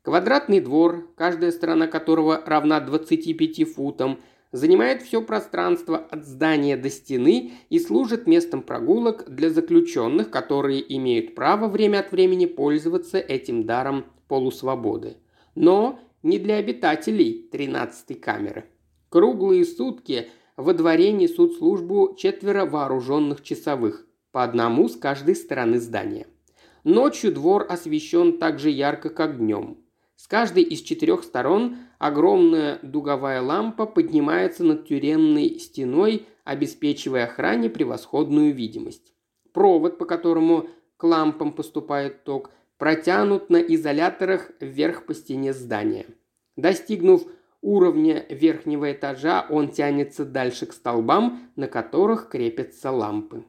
Квадратный 0.02 0.61
двор, 0.61 1.08
каждая 1.16 1.52
сторона 1.52 1.87
которого 1.87 2.42
равна 2.44 2.80
25 2.80 3.72
футам, 3.72 4.20
занимает 4.52 5.02
все 5.02 5.23
пространство 5.23 5.97
от 5.97 6.25
здания 6.25 6.76
до 6.76 6.90
стены 6.90 7.52
и 7.71 7.78
служит 7.78 8.26
местом 8.26 8.62
прогулок 8.62 9.28
для 9.28 9.50
заключенных, 9.50 10.30
которые 10.30 10.85
имеют 10.97 11.35
право 11.35 11.68
время 11.68 12.00
от 12.00 12.12
времени 12.12 12.47
пользоваться 12.47 13.18
этим 13.18 13.64
даром 13.64 14.04
полусвободы. 14.28 15.16
Но 15.54 15.99
не 16.23 16.38
для 16.38 16.56
обитателей 16.56 17.49
13-й 17.50 18.14
камеры. 18.14 18.66
Круглые 19.09 19.64
сутки 19.64 20.28
во 20.56 20.75
дворе 20.75 21.12
несут 21.12 21.56
службу 21.56 22.14
четверо 22.16 22.66
вооруженных 22.66 23.42
часовых, 23.42 24.06
по 24.30 24.44
одному 24.44 24.88
с 24.88 24.97
каждой 24.97 25.37
стороны 25.37 25.78
здания. 25.78 26.26
Ночью 26.85 27.32
двор 27.32 27.66
освещен 27.68 28.38
так 28.38 28.59
же 28.59 28.71
ярко, 28.71 29.09
как 29.11 29.38
днем. 29.38 29.78
С 30.16 30.26
каждой 30.26 30.62
из 30.62 30.80
четырех 30.80 31.25
сторон 31.25 31.76
огромная 32.02 32.80
дуговая 32.82 33.40
лампа 33.40 33.87
поднимается 33.87 34.64
над 34.64 34.88
тюремной 34.88 35.61
стеной, 35.61 36.26
обеспечивая 36.42 37.26
охране 37.26 37.71
превосходную 37.71 38.52
видимость. 38.52 39.14
Провод, 39.52 39.99
по 39.99 40.04
которому 40.04 40.68
к 40.97 41.04
лампам 41.04 41.52
поступает 41.52 42.25
ток, 42.25 42.50
протянут 42.76 43.50
на 43.50 43.59
изоляторах 43.59 44.50
вверх 44.59 45.06
по 45.06 45.14
стене 45.14 45.52
здания. 45.52 46.06
Достигнув 46.56 47.23
уровня 47.61 48.26
верхнего 48.28 48.90
этажа, 48.90 49.47
он 49.49 49.71
тянется 49.71 50.25
дальше 50.25 50.66
к 50.66 50.73
столбам, 50.73 51.52
на 51.54 51.68
которых 51.68 52.30
крепятся 52.30 52.90
лампы. 52.90 53.44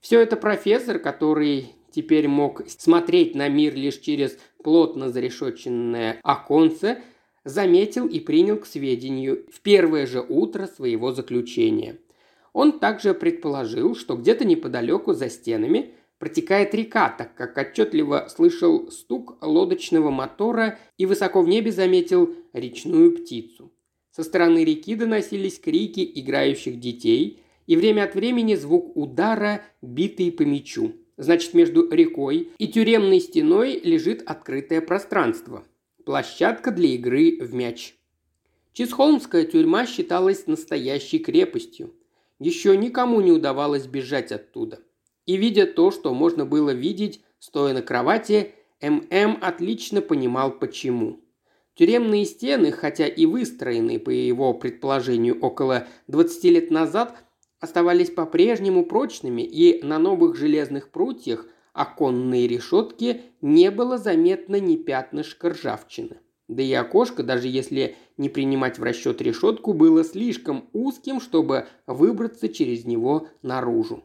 Все 0.00 0.20
это 0.20 0.38
профессор, 0.38 0.98
который 0.98 1.74
теперь 1.90 2.28
мог 2.28 2.62
смотреть 2.66 3.34
на 3.34 3.50
мир 3.50 3.74
лишь 3.74 3.98
через 3.98 4.38
плотно 4.64 5.10
зарешоченное 5.10 6.18
оконце, 6.22 7.02
заметил 7.48 8.06
и 8.06 8.20
принял 8.20 8.58
к 8.58 8.66
сведению 8.66 9.44
в 9.50 9.60
первое 9.60 10.06
же 10.06 10.20
утро 10.20 10.66
своего 10.66 11.12
заключения. 11.12 11.98
Он 12.52 12.78
также 12.78 13.14
предположил, 13.14 13.94
что 13.94 14.16
где-то 14.16 14.44
неподалеку 14.44 15.14
за 15.14 15.30
стенами 15.30 15.92
протекает 16.18 16.74
река, 16.74 17.08
так 17.08 17.34
как 17.34 17.56
отчетливо 17.56 18.28
слышал 18.28 18.90
стук 18.90 19.38
лодочного 19.40 20.10
мотора 20.10 20.78
и 20.98 21.06
высоко 21.06 21.42
в 21.42 21.48
небе 21.48 21.72
заметил 21.72 22.34
речную 22.52 23.12
птицу. 23.12 23.72
Со 24.10 24.24
стороны 24.24 24.64
реки 24.64 24.94
доносились 24.94 25.60
крики 25.60 26.00
играющих 26.14 26.80
детей 26.80 27.40
и 27.66 27.76
время 27.76 28.04
от 28.04 28.14
времени 28.14 28.56
звук 28.56 28.96
удара, 28.96 29.62
битый 29.80 30.32
по 30.32 30.42
мячу. 30.42 30.94
Значит, 31.16 31.54
между 31.54 31.88
рекой 31.90 32.48
и 32.58 32.68
тюремной 32.68 33.20
стеной 33.20 33.80
лежит 33.82 34.22
открытое 34.26 34.80
пространство. 34.80 35.64
Площадка 36.08 36.70
для 36.70 36.88
игры 36.94 37.36
в 37.38 37.52
мяч. 37.52 37.94
Чисхолмская 38.72 39.44
тюрьма 39.44 39.84
считалась 39.84 40.46
настоящей 40.46 41.18
крепостью. 41.18 41.92
Еще 42.38 42.78
никому 42.78 43.20
не 43.20 43.30
удавалось 43.30 43.86
бежать 43.86 44.32
оттуда. 44.32 44.80
И 45.26 45.36
видя 45.36 45.66
то, 45.66 45.90
что 45.90 46.14
можно 46.14 46.46
было 46.46 46.70
видеть, 46.70 47.20
стоя 47.38 47.74
на 47.74 47.82
кровати, 47.82 48.54
ММ 48.80 49.36
отлично 49.42 50.00
понимал 50.00 50.52
почему. 50.52 51.20
Тюремные 51.74 52.24
стены, 52.24 52.72
хотя 52.72 53.06
и 53.06 53.26
выстроенные, 53.26 54.00
по 54.00 54.08
его 54.08 54.54
предположению, 54.54 55.38
около 55.38 55.88
20 56.06 56.44
лет 56.44 56.70
назад, 56.70 57.22
оставались 57.60 58.10
по-прежнему 58.10 58.86
прочными, 58.86 59.42
и 59.42 59.84
на 59.84 59.98
новых 59.98 60.36
железных 60.36 60.90
прутьях 60.90 61.44
оконной 61.78 62.48
решетки 62.48 63.22
не 63.40 63.70
было 63.70 63.98
заметно 63.98 64.58
ни 64.58 64.74
пятнышка 64.76 65.50
ржавчины. 65.50 66.18
Да 66.48 66.62
и 66.62 66.72
окошко, 66.72 67.22
даже 67.22 67.46
если 67.46 67.94
не 68.16 68.28
принимать 68.28 68.78
в 68.78 68.82
расчет 68.82 69.22
решетку, 69.22 69.74
было 69.74 70.02
слишком 70.02 70.68
узким, 70.72 71.20
чтобы 71.20 71.68
выбраться 71.86 72.48
через 72.48 72.84
него 72.84 73.28
наружу. 73.42 74.02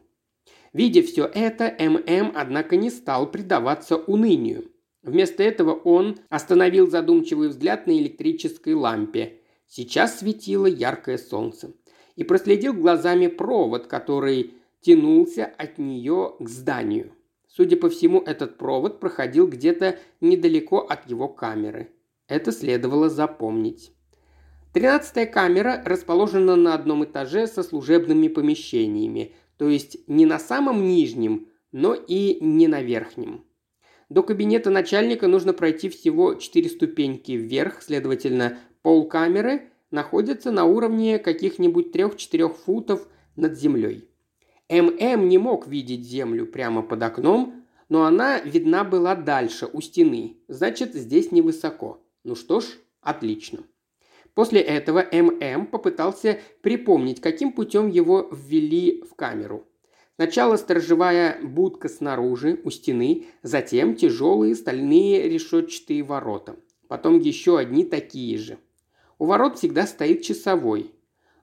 Видя 0.72 1.02
все 1.02 1.24
это, 1.24 1.74
ММ, 1.78 2.32
однако, 2.36 2.76
не 2.76 2.90
стал 2.90 3.30
предаваться 3.30 3.96
унынию. 3.96 4.70
Вместо 5.02 5.42
этого 5.42 5.72
он 5.72 6.18
остановил 6.28 6.88
задумчивый 6.88 7.48
взгляд 7.48 7.88
на 7.88 7.98
электрической 7.98 8.74
лампе. 8.74 9.40
Сейчас 9.66 10.20
светило 10.20 10.66
яркое 10.66 11.18
солнце. 11.18 11.72
И 12.14 12.22
проследил 12.22 12.72
глазами 12.72 13.26
провод, 13.26 13.88
который 13.88 14.54
тянулся 14.80 15.46
от 15.46 15.78
нее 15.78 16.36
к 16.38 16.48
зданию. 16.48 17.12
Судя 17.54 17.76
по 17.76 17.88
всему, 17.88 18.20
этот 18.20 18.58
провод 18.58 18.98
проходил 18.98 19.46
где-то 19.46 19.98
недалеко 20.20 20.78
от 20.78 21.08
его 21.08 21.28
камеры. 21.28 21.90
Это 22.26 22.50
следовало 22.50 23.08
запомнить. 23.08 23.92
Тринадцатая 24.72 25.26
камера 25.26 25.82
расположена 25.84 26.56
на 26.56 26.74
одном 26.74 27.04
этаже 27.04 27.46
со 27.46 27.62
служебными 27.62 28.28
помещениями– 28.28 29.34
то 29.56 29.68
есть 29.68 29.98
не 30.08 30.26
на 30.26 30.38
самом 30.38 30.86
нижнем, 30.86 31.48
но 31.72 31.94
и 31.94 32.38
не 32.40 32.68
на 32.68 32.82
верхнем. 32.82 33.44
До 34.08 34.22
кабинета 34.22 34.70
начальника 34.70 35.28
нужно 35.28 35.52
пройти 35.52 35.88
всего 35.88 36.34
4 36.34 36.68
ступеньки 36.68 37.32
вверх, 37.32 37.82
следовательно, 37.82 38.58
пол 38.82 39.08
камеры 39.08 39.70
находится 39.90 40.50
на 40.50 40.64
уровне 40.64 41.18
каких-нибудь 41.18 41.94
3-4 41.94 42.52
футов 42.52 43.08
над 43.36 43.58
землей. 43.58 44.08
ММ 44.70 45.28
не 45.28 45.38
мог 45.38 45.66
видеть 45.66 46.04
землю 46.04 46.46
прямо 46.46 46.82
под 46.82 47.02
окном, 47.02 47.64
но 47.88 48.04
она 48.04 48.40
видна 48.40 48.84
была 48.84 49.14
дальше, 49.14 49.68
у 49.72 49.80
стены, 49.80 50.38
значит, 50.48 50.94
здесь 50.94 51.32
невысоко. 51.32 52.00
Ну 52.24 52.34
что 52.34 52.60
ж, 52.60 52.64
отлично. 53.00 53.64
После 54.34 54.60
этого 54.60 55.04
ММ 55.12 55.66
попытался 55.66 56.40
припомнить, 56.60 57.20
каким 57.20 57.52
путем 57.52 57.88
его 57.88 58.28
ввели 58.32 59.02
в 59.02 59.14
камеру. 59.14 59.68
Сначала 60.16 60.56
сторожевая 60.56 61.38
будка 61.42 61.88
снаружи, 61.88 62.60
у 62.64 62.70
стены, 62.70 63.26
затем 63.42 63.96
тяжелые 63.96 64.54
стальные 64.54 65.28
решетчатые 65.28 66.02
ворота. 66.02 66.56
Потом 66.88 67.18
еще 67.18 67.58
одни 67.58 67.84
такие 67.84 68.38
же. 68.38 68.58
У 69.18 69.26
ворот 69.26 69.58
всегда 69.58 69.86
стоит 69.86 70.22
часовой. 70.22 70.92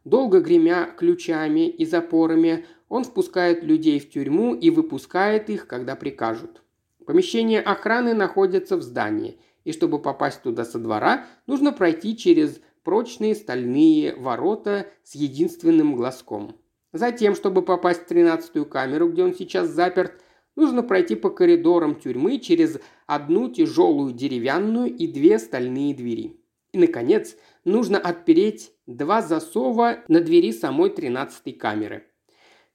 Долго 0.05 0.39
гремя 0.39 0.93
ключами 0.97 1.69
и 1.69 1.85
запорами, 1.85 2.65
он 2.91 3.05
впускает 3.05 3.63
людей 3.63 3.99
в 3.99 4.09
тюрьму 4.09 4.53
и 4.53 4.69
выпускает 4.69 5.49
их, 5.49 5.65
когда 5.65 5.95
прикажут. 5.95 6.61
Помещение 7.05 7.61
охраны 7.61 8.13
находится 8.13 8.75
в 8.75 8.81
здании, 8.81 9.39
и 9.63 9.71
чтобы 9.71 9.97
попасть 9.97 10.41
туда 10.41 10.65
со 10.65 10.77
двора, 10.77 11.25
нужно 11.47 11.71
пройти 11.71 12.17
через 12.17 12.59
прочные 12.83 13.33
стальные 13.33 14.13
ворота 14.17 14.87
с 15.05 15.15
единственным 15.15 15.95
глазком. 15.95 16.57
Затем, 16.91 17.33
чтобы 17.33 17.61
попасть 17.61 18.01
в 18.01 18.07
тринадцатую 18.07 18.65
камеру, 18.65 19.07
где 19.07 19.23
он 19.23 19.33
сейчас 19.33 19.69
заперт, 19.69 20.21
нужно 20.57 20.83
пройти 20.83 21.15
по 21.15 21.29
коридорам 21.29 21.95
тюрьмы 21.95 22.39
через 22.39 22.77
одну 23.07 23.49
тяжелую 23.49 24.11
деревянную 24.11 24.93
и 24.93 25.07
две 25.07 25.39
стальные 25.39 25.95
двери. 25.95 26.41
И, 26.73 26.77
наконец, 26.77 27.37
нужно 27.63 27.97
отпереть 27.97 28.73
два 28.85 29.21
засова 29.21 29.99
на 30.09 30.19
двери 30.19 30.51
самой 30.51 30.89
тринадцатой 30.89 31.53
камеры. 31.53 32.10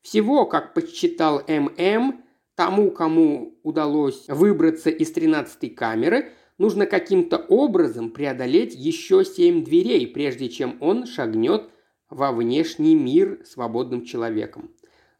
Всего, 0.06 0.46
как 0.46 0.72
подсчитал 0.72 1.42
ММ, 1.48 2.22
тому, 2.54 2.90
кому 2.92 3.58
удалось 3.62 4.24
выбраться 4.28 4.88
из 4.88 5.10
тринадцатой 5.10 5.70
камеры– 5.70 6.30
нужно 6.58 6.86
каким-то 6.86 7.38
образом 7.38 8.10
преодолеть 8.10 8.74
еще 8.74 9.24
семь 9.24 9.64
дверей, 9.64 10.06
прежде 10.06 10.48
чем 10.48 10.76
он 10.80 11.06
шагнет 11.06 11.70
во 12.08 12.32
внешний 12.32 12.94
мир 12.94 13.40
свободным 13.44 14.04
человеком. 14.04 14.70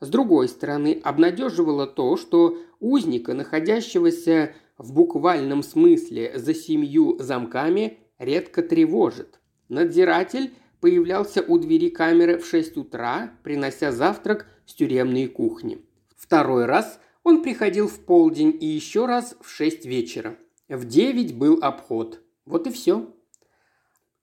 С 0.01 0.09
другой 0.09 0.49
стороны, 0.49 1.01
обнадеживало 1.03 1.87
то, 1.87 2.17
что 2.17 2.59
узника, 2.81 3.35
находящегося 3.35 4.53
в 4.79 4.93
буквальном 4.93 5.63
смысле 5.63 6.33
за 6.37 6.55
семью 6.55 7.17
замками, 7.19 7.99
редко 8.19 8.63
тревожит. 8.63 9.41
Надзиратель 9.69 10.53
появлялся 10.81 11.43
у 11.43 11.59
двери 11.59 11.89
камеры 11.89 12.39
в 12.39 12.47
6 12.47 12.77
утра, 12.77 13.33
принося 13.43 13.91
завтрак 13.91 14.47
с 14.67 14.75
тюремной 14.75 15.29
кухни. 15.29 15.79
Второй 16.17 16.67
раз 16.67 17.01
он 17.23 17.43
приходил 17.43 17.89
в 17.89 18.01
полдень 18.01 18.57
и 18.61 18.67
еще 18.67 19.07
раз 19.07 19.37
в 19.41 19.49
6 19.49 19.87
вечера. 19.87 20.37
В 20.69 20.85
девять 20.85 21.35
был 21.35 21.59
обход. 21.63 22.21
Вот 22.45 22.67
и 22.67 22.71
все. 22.71 23.13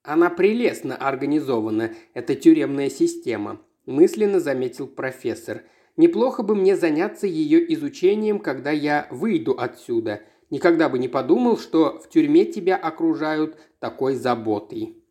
Она 0.02 0.28
прелестно 0.28 0.94
организована, 0.96 1.94
эта 2.12 2.34
тюремная 2.34 2.90
система, 2.90 3.62
мысленно 3.86 4.38
заметил 4.38 4.86
профессор. 4.86 5.62
Неплохо 5.96 6.42
бы 6.42 6.54
мне 6.54 6.76
заняться 6.76 7.26
ее 7.26 7.72
изучением, 7.72 8.38
когда 8.38 8.70
я 8.70 9.08
выйду 9.10 9.58
отсюда. 9.58 10.22
Никогда 10.50 10.90
бы 10.90 10.98
не 10.98 11.08
подумал, 11.08 11.56
что 11.56 11.98
в 12.00 12.10
тюрьме 12.10 12.44
тебя 12.44 12.76
окружают 12.76 13.58
такой 13.78 14.14
заботой. 14.14 15.02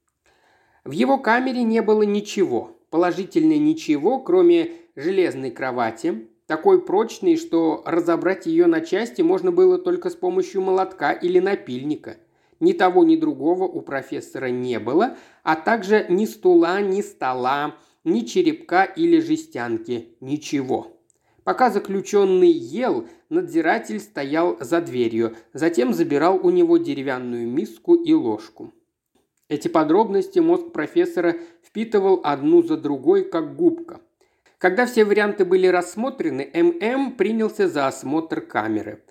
В 0.83 0.91
его 0.91 1.17
камере 1.17 1.63
не 1.63 1.81
было 1.81 2.03
ничего, 2.03 2.77
положительно 2.93 3.57
ничего, 3.57 4.19
кроме 4.19 4.69
железной 4.95 5.49
кровати, 5.49 6.27
такой 6.45 6.79
прочной, 6.79 7.37
что 7.37 7.81
разобрать 7.87 8.45
ее 8.45 8.67
на 8.67 8.81
части 8.81 9.23
можно 9.23 9.51
было 9.51 9.79
только 9.79 10.11
с 10.11 10.15
помощью 10.15 10.61
молотка 10.61 11.11
или 11.11 11.39
напильника. 11.39 12.17
Ни 12.59 12.71
того, 12.73 13.03
ни 13.03 13.15
другого 13.15 13.63
у 13.63 13.81
профессора 13.81 14.51
не 14.51 14.77
было, 14.77 15.17
а 15.41 15.55
также 15.55 16.05
ни 16.07 16.25
стула, 16.25 16.81
ни 16.81 17.01
стола, 17.01 17.77
ни 18.03 18.19
черепка 18.19 18.83
или 18.83 19.19
жестянки, 19.21 20.09
ничего. 20.21 20.95
Пока 21.43 21.71
заключенный 21.71 22.51
ел, 22.51 23.07
надзиратель 23.29 24.01
стоял 24.01 24.55
за 24.59 24.81
дверью, 24.81 25.35
затем 25.51 25.95
забирал 25.95 26.39
у 26.43 26.51
него 26.51 26.77
деревянную 26.77 27.47
миску 27.47 27.95
и 27.95 28.13
ложку. 28.13 28.71
Эти 29.49 29.67
подробности 29.67 30.39
мозг 30.39 30.71
профессора 30.71 31.35
впитывал 31.61 32.21
одну 32.23 32.63
за 32.63 32.77
другой, 32.77 33.25
как 33.25 33.55
губка. 33.55 34.01
Когда 34.57 34.85
все 34.85 35.03
варианты 35.03 35.43
были 35.43 35.67
рассмотрены, 35.67 36.49
ММ 36.53 37.17
принялся 37.17 37.67
за 37.67 37.87
осмотр 37.87 38.39
камеры. 38.41 39.03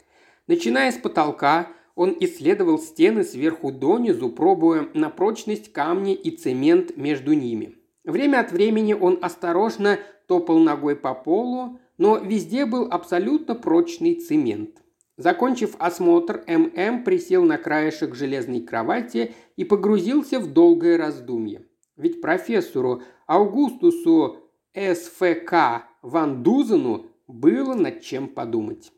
Начиная 0.46 0.90
с 0.90 0.96
потолка, 0.96 1.68
он 1.94 2.16
исследовал 2.20 2.78
стены 2.78 3.22
сверху 3.22 3.70
донизу, 3.70 4.30
пробуя 4.30 4.88
на 4.94 5.10
прочность 5.10 5.72
камни 5.72 6.14
и 6.14 6.30
цемент 6.30 6.96
между 6.96 7.34
ними. 7.34 7.76
Время 8.04 8.40
от 8.40 8.50
времени 8.50 8.94
он 8.94 9.18
осторожно 9.20 9.98
топал 10.26 10.58
ногой 10.58 10.96
по 10.96 11.14
полу, 11.14 11.78
но 11.98 12.16
везде 12.16 12.64
был 12.64 12.88
абсолютно 12.90 13.54
прочный 13.54 14.14
цемент. 14.14 14.81
Закончив 15.16 15.76
осмотр, 15.78 16.42
ММ 16.46 17.04
присел 17.04 17.44
на 17.44 17.58
краешек 17.58 18.14
железной 18.14 18.60
кровати 18.60 19.34
и 19.56 19.64
погрузился 19.64 20.40
в 20.40 20.52
долгое 20.52 20.96
раздумье. 20.96 21.66
Ведь 21.96 22.20
профессору 22.20 23.02
Аугустусу 23.26 24.38
СФК 24.74 25.84
Ван 26.00 26.42
Дузену 26.42 27.06
было 27.26 27.74
над 27.74 28.00
чем 28.00 28.28
подумать. 28.28 28.90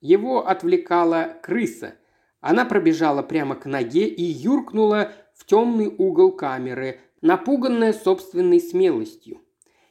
Его 0.00 0.46
отвлекала 0.46 1.36
крыса. 1.42 1.94
Она 2.40 2.64
пробежала 2.64 3.22
прямо 3.22 3.54
к 3.54 3.66
ноге 3.66 4.08
и 4.08 4.22
юркнула 4.22 5.12
в 5.34 5.44
темный 5.46 5.86
угол 5.86 6.32
камеры, 6.32 6.98
напуганная 7.20 7.92
собственной 7.92 8.60
смелостью. 8.60 9.40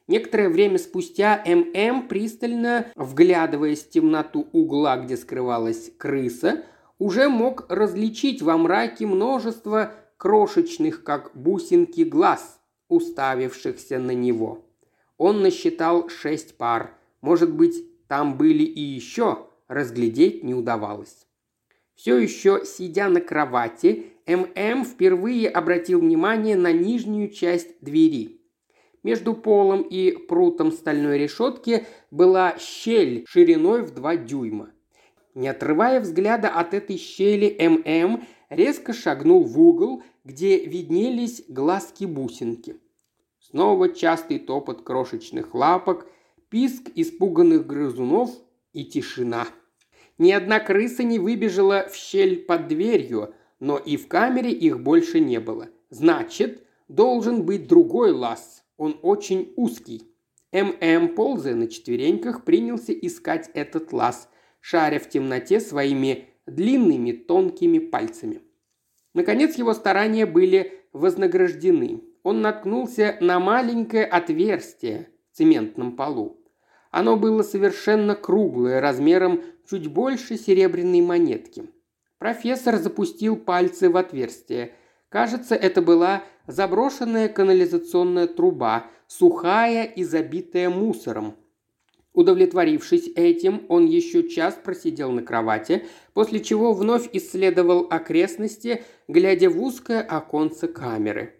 Некоторое 0.10 0.50
время 0.50 0.80
спустя 0.80 1.44
ММ, 1.46 2.08
пристально 2.08 2.88
вглядываясь 2.96 3.84
в 3.84 3.92
темноту 3.92 4.48
угла, 4.54 4.98
где 4.98 5.16
скрывалась 5.16 5.92
крыса, 6.00 6.64
уже 6.98 7.30
мог 7.30 7.68
различить 7.70 8.42
во 8.42 8.58
мраке 8.58 9.06
множество 9.06 9.94
крошечных, 10.18 11.04
как 11.04 11.30
бусинки, 11.36 12.02
глаз, 12.02 12.60
уставившихся 12.88 14.00
на 14.00 14.16
него. 14.16 14.66
Он 15.20 15.44
насчитал 15.44 16.10
шесть 16.10 16.58
пар. 16.58 16.98
Может 17.22 17.54
быть, 17.54 17.76
там 18.08 18.36
были 18.36 18.64
и 18.64 18.82
еще, 18.82 19.46
разглядеть 19.68 20.44
не 20.44 20.56
удавалось. 20.56 21.28
Все 21.94 22.18
еще 22.18 22.64
сидя 22.66 23.10
на 23.10 23.22
кровати, 23.22 24.08
ММ 24.26 24.86
впервые 24.86 25.48
обратил 25.50 26.00
внимание 26.00 26.56
на 26.56 26.72
нижнюю 26.72 27.30
часть 27.30 27.80
двери– 27.82 28.38
между 29.04 29.34
полом 29.34 29.82
и 29.82 30.12
прутом 30.12 30.72
стальной 30.72 31.18
решетки 31.18 31.86
была 32.12 32.58
щель 32.58 33.26
шириной 33.28 33.84
в 33.84 33.94
два 33.94 34.18
дюйма. 34.18 34.72
Не 35.36 35.48
отрывая 35.48 36.00
взгляда 36.02 36.50
от 36.50 36.74
этой 36.74 36.98
щели, 36.98 37.56
ММ 37.60 38.24
резко 38.50 38.94
шагнул 38.94 39.44
в 39.44 39.60
угол, 39.60 40.04
где 40.24 40.66
виднелись 40.66 41.44
глазки-бусинки. 41.48 42.78
Снова 43.40 43.90
частый 43.90 44.40
топот 44.40 44.84
крошечных 44.84 45.54
лапок, 45.54 46.08
писк 46.50 46.90
испуганных 46.96 47.66
грызунов 47.66 48.32
и 48.74 48.86
тишина. 48.86 49.48
Ни 50.18 50.32
одна 50.32 50.60
крыса 50.60 51.04
не 51.04 51.18
выбежала 51.20 51.88
в 51.90 51.96
щель 51.96 52.44
под 52.44 52.68
дверью, 52.68 53.34
но 53.60 53.78
и 53.78 53.98
в 53.98 54.08
камере 54.08 54.52
их 54.52 54.82
больше 54.82 55.20
не 55.20 55.40
было. 55.40 55.70
Значит, 55.90 56.64
должен 56.88 57.44
быть 57.44 57.68
другой 57.68 58.12
лаз, 58.12 58.64
он 58.80 58.98
очень 59.04 59.54
узкий. 59.58 60.12
ММ, 60.52 61.10
ползая 61.10 61.54
на 61.54 61.68
четвереньках, 61.68 62.44
принялся 62.44 62.92
искать 62.92 63.52
этот 63.54 63.94
лаз, 63.94 64.30
шаря 64.62 65.00
в 65.00 65.08
темноте 65.08 65.60
своими 65.60 66.30
длинными 66.48 67.12
тонкими 67.12 67.78
пальцами. 67.78 68.42
Наконец 69.14 69.56
его 69.58 69.74
старания 69.74 70.26
были 70.26 70.80
вознаграждены. 70.94 72.02
Он 72.24 72.42
наткнулся 72.42 73.18
на 73.22 73.40
маленькое 73.40 74.06
отверстие 74.06 75.10
в 75.32 75.38
цементном 75.38 75.96
полу. 75.96 76.42
Оно 76.90 77.18
было 77.18 77.44
совершенно 77.44 78.16
круглое, 78.16 78.82
размером 78.82 79.44
чуть 79.70 79.88
больше 79.88 80.38
серебряной 80.38 81.02
монетки. 81.02 81.70
Профессор 82.18 82.78
запустил 82.78 83.36
пальцы 83.36 83.90
в 83.90 83.98
отверстие. 83.98 84.72
Кажется, 85.10 85.56
это 85.56 85.82
была 85.82 86.24
заброшенная 86.50 87.30
канализационная 87.30 88.28
труба, 88.28 88.88
сухая 89.08 89.84
и 89.84 90.04
забитая 90.04 90.70
мусором. 90.70 91.36
Удовлетворившись 92.14 93.12
этим, 93.16 93.62
он 93.70 93.86
еще 93.86 94.28
час 94.28 94.60
просидел 94.62 95.12
на 95.12 95.22
кровати, 95.22 95.86
после 96.14 96.40
чего 96.40 96.74
вновь 96.74 97.08
исследовал 97.14 97.88
окрестности, 97.90 98.84
глядя 99.08 99.50
в 99.50 99.62
узкое 99.62 100.02
оконце 100.02 100.68
камеры. 100.68 101.36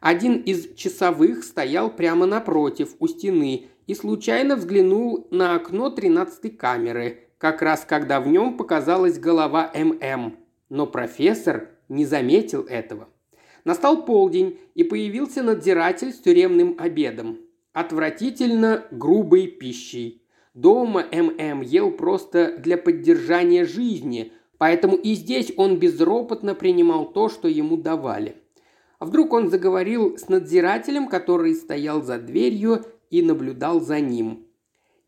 Один 0.00 0.38
из 0.40 0.74
часовых 0.74 1.44
стоял 1.44 1.90
прямо 1.90 2.24
напротив, 2.24 2.94
у 2.98 3.06
стены, 3.06 3.66
и 3.86 3.94
случайно 3.94 4.56
взглянул 4.56 5.28
на 5.30 5.54
окно 5.54 5.90
тринадцатой 5.90 6.50
камеры, 6.50 7.28
как 7.36 7.60
раз 7.60 7.84
когда 7.86 8.18
в 8.18 8.28
нем 8.28 8.56
показалась 8.56 9.18
голова 9.18 9.70
ММ. 9.74 10.38
Но 10.70 10.86
профессор 10.86 11.68
не 11.90 12.06
заметил 12.06 12.62
этого. 12.62 13.08
Настал 13.64 14.04
полдень, 14.04 14.58
и 14.74 14.84
появился 14.84 15.42
надзиратель 15.42 16.12
с 16.12 16.18
тюремным 16.18 16.76
обедом. 16.78 17.38
Отвратительно 17.72 18.86
грубой 18.90 19.46
пищей. 19.46 20.22
Дома 20.52 21.04
ММ 21.10 21.62
ел 21.62 21.90
просто 21.90 22.56
для 22.58 22.76
поддержания 22.76 23.64
жизни, 23.64 24.32
поэтому 24.58 24.96
и 24.96 25.14
здесь 25.14 25.52
он 25.56 25.78
безропотно 25.78 26.54
принимал 26.54 27.10
то, 27.10 27.28
что 27.28 27.48
ему 27.48 27.76
давали. 27.76 28.36
А 28.98 29.06
вдруг 29.06 29.32
он 29.32 29.50
заговорил 29.50 30.16
с 30.16 30.28
надзирателем, 30.28 31.08
который 31.08 31.54
стоял 31.54 32.02
за 32.02 32.18
дверью 32.18 32.84
и 33.10 33.22
наблюдал 33.22 33.80
за 33.80 33.98
ним. 33.98 34.46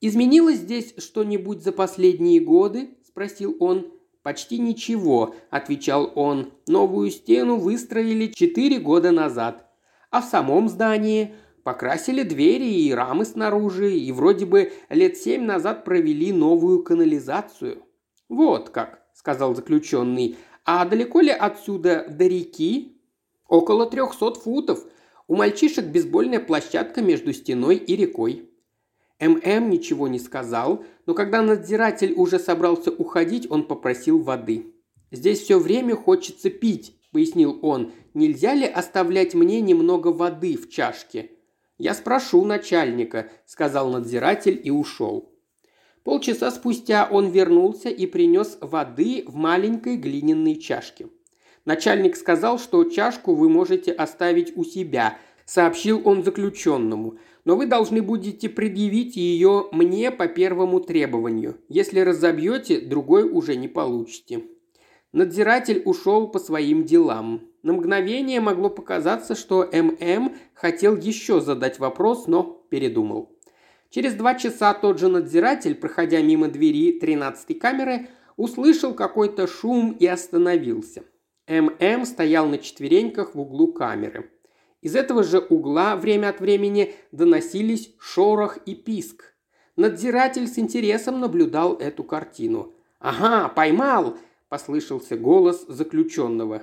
«Изменилось 0.01 0.59
здесь 0.59 0.95
что-нибудь 0.99 1.63
за 1.63 1.73
последние 1.73 2.41
годы?»– 2.41 2.91
спросил 3.07 3.57
он. 3.61 3.93
«Почти 4.27 4.59
ничего»,– 4.59 5.37
отвечал 5.51 6.11
он. 6.17 6.53
«Новую 6.67 7.13
стену 7.13 7.59
выстроили 7.59 8.27
четыре 8.35 8.81
года 8.81 9.13
назад. 9.13 9.71
А 10.11 10.21
в 10.21 10.25
самом 10.25 10.69
здании 10.69 11.37
покрасили 11.63 12.25
двери 12.25 12.65
и 12.65 12.93
рамы 12.93 13.25
снаружи, 13.25 13.97
и 13.97 14.11
вроде 14.11 14.45
бы 14.45 14.73
лет 14.89 15.17
семь 15.17 15.45
назад 15.45 15.85
провели 15.85 16.33
новую 16.33 16.83
канализацию». 16.83 17.85
«Вот 18.29 18.71
как»,– 18.71 19.05
сказал 19.15 19.55
заключенный. 19.55 20.37
«А 20.65 20.85
далеко 20.87 21.21
ли 21.21 21.31
отсюда 21.31 22.05
до 22.11 22.27
реки?» 22.27 23.01
«Около 23.47 23.89
трехсот 23.89 24.39
футов. 24.39 24.85
У 25.29 25.37
мальчишек 25.37 25.85
бейсбольная 25.85 26.41
площадка 26.41 27.01
между 27.01 27.33
стеной 27.33 27.77
и 27.77 27.95
рекой». 27.95 28.51
ММ 29.21 29.71
ничего 29.71 30.09
не 30.09 30.19
сказал, 30.19 30.85
но 31.07 31.15
когда 31.15 31.41
надзиратель 31.43 32.13
уже 32.17 32.39
собрался 32.39 32.91
уходить, 32.91 33.51
он 33.51 33.67
попросил 33.67 34.21
воды. 34.21 34.75
«Здесь 35.11 35.41
все 35.41 35.59
время 35.59 35.97
хочется 35.97 36.51
пить»,– 36.51 36.99
пояснил 37.13 37.59
он. 37.63 37.93
«Нельзя 38.13 38.55
ли 38.55 38.67
оставлять 38.67 39.35
мне 39.35 39.61
немного 39.61 40.09
воды 40.09 40.57
в 40.57 40.69
чашке?» 40.69 41.31
«Я 41.79 41.95
спрошу 41.95 42.45
начальника»,– 42.45 43.31
сказал 43.47 43.91
надзиратель 43.91 44.61
и 44.63 44.71
ушел. 44.71 45.33
Полчаса 46.05 46.51
спустя 46.51 47.09
он 47.11 47.31
вернулся 47.31 47.89
и 47.89 48.07
принес 48.07 48.59
воды 48.61 49.25
в 49.27 49.35
маленькой 49.35 49.97
глиняной 49.97 50.57
чашке. 50.57 51.09
Начальник 51.65 52.17
сказал, 52.17 52.59
что 52.59 52.85
чашку 52.85 53.35
вы 53.35 53.49
можете 53.49 53.91
оставить 53.93 54.57
у 54.57 54.65
себя, 54.65 55.19
сообщил 55.45 56.01
он 56.05 56.23
заключенному 56.23 57.19
но 57.47 57.57
вы 57.57 57.67
должны 57.67 58.03
будете 58.03 58.51
предъявить 58.51 59.17
ее 59.17 59.69
мне 59.73 60.11
по 60.11 60.27
первому 60.27 60.81
требованию. 60.81 61.57
Если 61.71 62.01
разобьете, 62.01 62.81
другой 62.81 63.23
уже 63.23 63.57
не 63.57 63.69
получите». 63.69 64.43
Надзиратель 65.13 65.81
ушел 65.87 66.29
по 66.29 66.39
своим 66.39 66.85
делам. 66.85 67.49
На 67.63 67.73
мгновение 67.73 68.41
могло 68.41 68.69
показаться, 68.69 69.35
что 69.35 69.67
ММ 69.73 70.35
хотел 70.53 70.95
еще 70.95 71.41
задать 71.41 71.79
вопрос, 71.79 72.27
но 72.27 72.43
передумал. 72.69 73.31
Через 73.89 74.15
два 74.15 74.35
часа 74.35 74.75
тот 74.75 74.99
же 74.99 75.09
надзиратель, 75.09 75.75
проходя 75.75 76.21
мимо 76.21 76.49
двери 76.49 77.01
13-й 77.01 77.55
камеры, 77.55 78.09
услышал 78.37 78.93
какой-то 78.93 79.47
шум 79.47 79.93
и 79.93 80.05
остановился. 80.05 81.05
ММ 81.49 82.05
стоял 82.05 82.47
на 82.47 82.59
четвереньках 82.59 83.35
в 83.35 83.41
углу 83.41 83.73
камеры. 83.73 84.31
Из 84.87 84.95
этого 84.95 85.25
же 85.25 85.41
угла 85.41 85.97
время 85.97 86.29
от 86.29 86.39
времени 86.39 86.95
доносились 87.11 87.93
шорох 87.99 88.59
и 88.67 88.77
писк. 88.77 89.35
Надзиратель 89.75 90.47
с 90.47 90.61
интересом 90.61 91.19
наблюдал 91.19 91.75
эту 91.75 92.05
картину. 92.05 92.73
«Ага, 93.01 93.49
поймал!»– 93.49 94.17
послышался 94.49 95.17
голос 95.17 95.67
заключенного. 95.67 96.63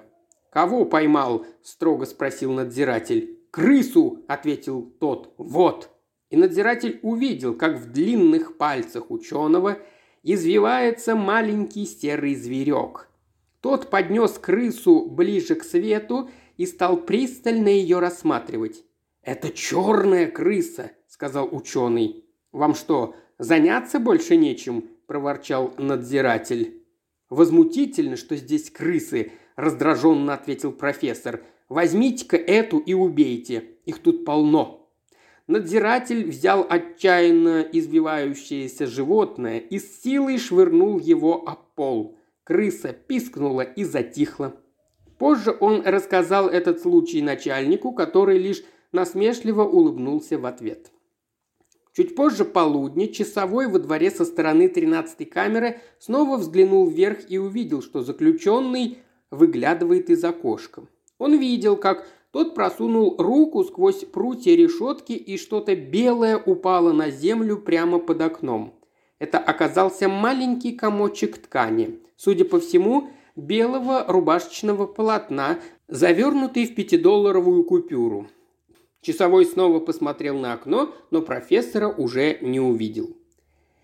«Кого 0.51 0.85
поймал?»– 0.85 1.45
строго 1.63 2.05
спросил 2.05 2.53
надзиратель. 2.53 3.41
«Крысу!»– 3.51 4.23
ответил 4.29 4.89
тот. 5.01 5.33
«Вот!» 5.37 5.89
И 6.29 6.37
надзиратель 6.37 7.01
увидел, 7.01 7.53
как 7.53 7.77
в 7.77 7.91
длинных 7.91 8.55
пальцах 8.55 9.11
ученого 9.11 9.79
извивается 10.23 11.17
маленький 11.17 11.85
серый 11.85 12.35
зверек. 12.35 13.09
Тот 13.59 13.89
поднес 13.89 14.39
крысу 14.39 15.07
ближе 15.09 15.55
к 15.55 15.65
свету 15.65 16.29
и 16.63 16.65
стал 16.65 16.95
пристально 16.95 17.67
ее 17.67 17.99
рассматривать. 17.99 18.85
«Это 19.21 19.49
черная 19.49 20.31
крыса»,– 20.31 20.91
сказал 21.07 21.49
ученый. 21.51 22.23
«Вам 22.53 22.73
что, 22.73 23.15
заняться 23.37 23.99
больше 23.99 24.37
нечем?»– 24.37 24.89
проворчал 25.07 25.73
надзиратель. 25.77 26.81
«Возмутительно, 27.29 28.15
что 28.15 28.37
здесь 28.37 28.69
крысы»,– 28.71 29.33
раздраженно 29.57 30.33
ответил 30.33 30.71
профессор. 30.71 31.43
«Возьмите-ка 31.67 32.37
эту 32.37 32.77
и 32.77 32.93
убейте. 32.93 33.65
Их 33.85 33.99
тут 33.99 34.23
полно». 34.23 34.89
Надзиратель 35.47 36.29
взял 36.29 36.65
отчаянно 36.69 37.67
избивающееся 37.73 38.87
животное 38.87 39.59
и 39.59 39.79
с 39.79 40.01
силой 40.01 40.37
швырнул 40.37 40.97
его 40.97 41.45
об 41.45 41.75
пол. 41.75 42.17
Крыса 42.45 42.93
пискнула 42.93 43.61
и 43.63 43.83
затихла. 43.83 44.55
Позже 45.23 45.55
он 45.57 45.83
рассказал 45.85 46.49
этот 46.49 46.81
случай 46.81 47.21
начальнику, 47.21 47.93
который 47.93 48.37
лишь 48.37 48.61
насмешливо 48.91 49.63
улыбнулся 49.63 50.37
в 50.37 50.45
ответ. 50.45 50.91
Чуть 51.95 52.13
позже 52.13 52.43
полудня 52.43 53.07
часовой 53.07 53.69
во 53.69 53.79
дворе 53.79 54.11
со 54.11 54.25
стороны 54.25 54.67
тринадцатой 54.67 55.25
камеры 55.25 55.79
снова 55.97 56.35
взглянул 56.35 56.89
вверх 56.89 57.19
и 57.29 57.37
увидел, 57.37 57.81
что 57.81 58.01
заключенный 58.01 58.97
выглядывает 59.31 60.09
из 60.09 60.21
окошка. 60.25 60.83
Он 61.19 61.39
видел, 61.39 61.77
как 61.77 62.05
тот 62.31 62.53
просунул 62.53 63.15
руку 63.17 63.63
сквозь 63.63 64.03
прутья 64.03 64.57
решетки 64.57 65.13
и 65.13 65.37
что-то 65.37 65.73
белое 65.73 66.37
упало 66.37 66.91
на 66.91 67.09
землю 67.09 67.59
прямо 67.59 67.99
под 67.99 68.19
окном. 68.19 68.77
Это 69.19 69.37
оказался 69.37 70.09
маленький 70.09 70.73
комочек 70.73 71.37
ткани. 71.37 72.01
Судя 72.17 72.43
по 72.43 72.59
всему, 72.59 73.07
белого 73.35 74.05
рубашечного 74.07 74.85
полотна, 74.85 75.59
завернутый 75.87 76.65
в 76.65 76.75
пятидолларовую 76.75 77.63
купюру. 77.63 78.27
Часовой 79.01 79.45
снова 79.45 79.79
посмотрел 79.79 80.37
на 80.37 80.53
окно, 80.53 80.93
но 81.11 81.21
профессора 81.21 81.89
уже 81.89 82.37
не 82.41 82.59
увидел. 82.59 83.15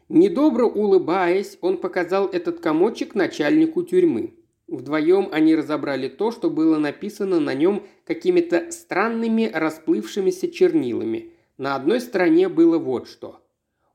Недобро 0.08 0.66
улыбаясь, 0.66 1.58
он 1.62 1.78
показал 1.78 2.28
этот 2.28 2.62
комочек 2.62 3.16
начальнику 3.16 3.84
тюрьмы. 3.84 4.34
Вдвоем 4.68 5.30
они 5.32 5.56
разобрали 5.56 6.08
то, 6.08 6.32
что 6.32 6.50
было 6.50 6.78
написано 6.78 7.40
на 7.40 7.54
нем 7.54 7.84
какими-то 8.06 8.72
странными 8.72 9.50
расплывшимися 9.54 10.52
чернилами. 10.52 11.34
На 11.58 11.76
одной 11.76 12.02
стороне 12.02 12.50
было 12.50 12.78
вот 12.78 13.08
что. 13.08 13.42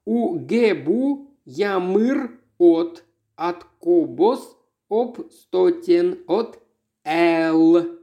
«У 0.05 0.37
Гебу 0.37 1.31
Ямыр 1.45 2.39
от 2.59 3.05
от 3.37 3.65
Кобос 3.81 4.57
об 5.01 5.31
стотен 5.31 6.25
от 6.27 6.61
Л». 7.05 7.99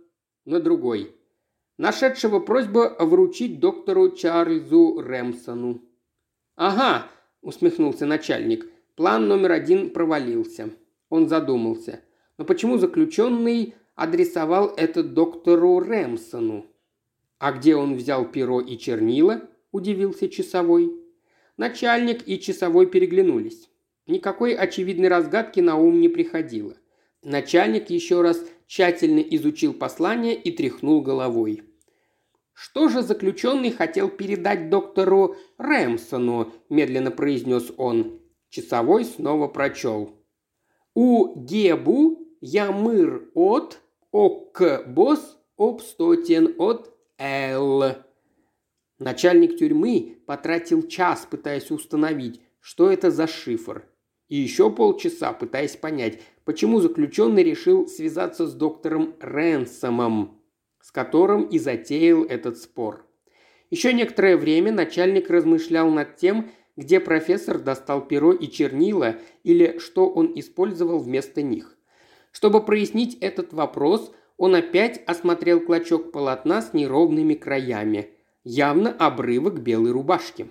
На 0.45 0.59
другой– 0.59 1.15
нашедшего 1.77 2.39
просьбу 2.39 2.83
вручить 2.99 3.59
доктору 3.59 4.11
Чарльзу 4.11 5.01
Рэмсону. 5.01 5.81
«Ага»,– 6.55 7.07
усмехнулся 7.41 8.05
начальник,– 8.05 8.69
«план 8.95 9.27
номер 9.27 9.53
один 9.53 9.89
провалился». 9.89 10.69
Он 11.09 11.27
задумался. 11.27 12.01
Но 12.37 12.45
почему 12.45 12.77
заключенный 12.77 13.73
адресовал 13.95 14.67
это 14.77 15.03
доктору 15.03 15.79
Рэмсону? 15.79 16.67
«А 17.39 17.51
где 17.51 17.75
он 17.75 17.95
взял 17.95 18.25
перо 18.25 18.61
и 18.61 18.77
чернила?»– 18.77 19.41
удивился 19.71 20.29
часовой. 20.29 20.91
Начальник 21.57 22.27
и 22.27 22.39
часовой 22.39 22.85
переглянулись. 22.85 23.69
Никакой 24.05 24.53
очевидной 24.53 25.07
разгадки 25.07 25.59
на 25.59 25.77
ум 25.77 25.99
не 25.99 26.09
приходило. 26.09 26.75
Начальник 27.23 27.89
еще 27.89 28.21
раз 28.21 28.43
тщательно 28.65 29.19
изучил 29.19 29.73
послание 29.73 30.35
и 30.35 30.51
тряхнул 30.51 31.01
головой. 31.01 31.63
«Что 32.53 32.89
же 32.89 33.01
заключенный 33.01 33.71
хотел 33.71 34.09
передать 34.09 34.69
доктору 34.69 35.35
Рэмсону?»– 35.57 36.51
медленно 36.69 37.11
произнес 37.11 37.71
он. 37.77 38.19
Часовой 38.49 39.05
снова 39.05 39.47
прочел. 39.47 40.15
«У 40.93 41.35
Гебу 41.35 42.27
Ямыр 42.41 43.29
от 43.33 43.79
ок 44.11 44.61
бос 44.87 45.37
обстотен 45.57 46.55
от 46.57 46.91
Л». 47.17 47.95
Начальник 48.97 49.57
тюрьмы 49.57 50.17
потратил 50.25 50.87
час, 50.87 51.27
пытаясь 51.29 51.71
установить, 51.71 52.41
что 52.59 52.91
это 52.91 53.09
за 53.09 53.27
шифр. 53.27 53.90
И 54.31 54.37
еще 54.37 54.71
полчаса, 54.71 55.33
пытаясь 55.33 55.75
понять, 55.75 56.19
почему 56.45 56.79
заключенный 56.79 57.43
решил 57.43 57.87
связаться 57.87 58.47
с 58.47 58.53
доктором 58.53 59.13
Рэнсомом 59.19 60.41
с 60.81 60.91
которым 60.91 61.43
и 61.43 61.59
затеял 61.59 62.23
этот 62.23 62.57
спор. 62.57 63.05
Еще 63.69 63.93
некоторое 63.93 64.35
время 64.35 64.71
начальник 64.71 65.29
размышлял 65.29 65.89
над 65.89 66.17
тем, 66.17 66.49
где 66.75 66.99
профессор 66.99 67.59
достал 67.59 68.05
перо 68.07 68.33
и 68.33 68.47
чернила 68.49 69.17
или 69.43 69.77
что 69.77 70.09
он 70.09 70.31
использовал 70.35 70.99
вместо 70.99 71.41
них. 71.41 71.77
Чтобы 72.31 72.63
прояснить 72.63 73.17
этот 73.21 73.53
вопрос, 73.53 74.11
он 74.37 74.55
опять 74.55 75.01
осмотрел 75.05 75.59
клочок 75.61 76.11
полотна 76.11 76.61
с 76.61 76.73
неровными 76.73 77.35
краями, 77.35 78.09
явно 78.43 78.91
обрывок 78.91 79.61
белой 79.61 79.91
рубашки. 79.91 80.47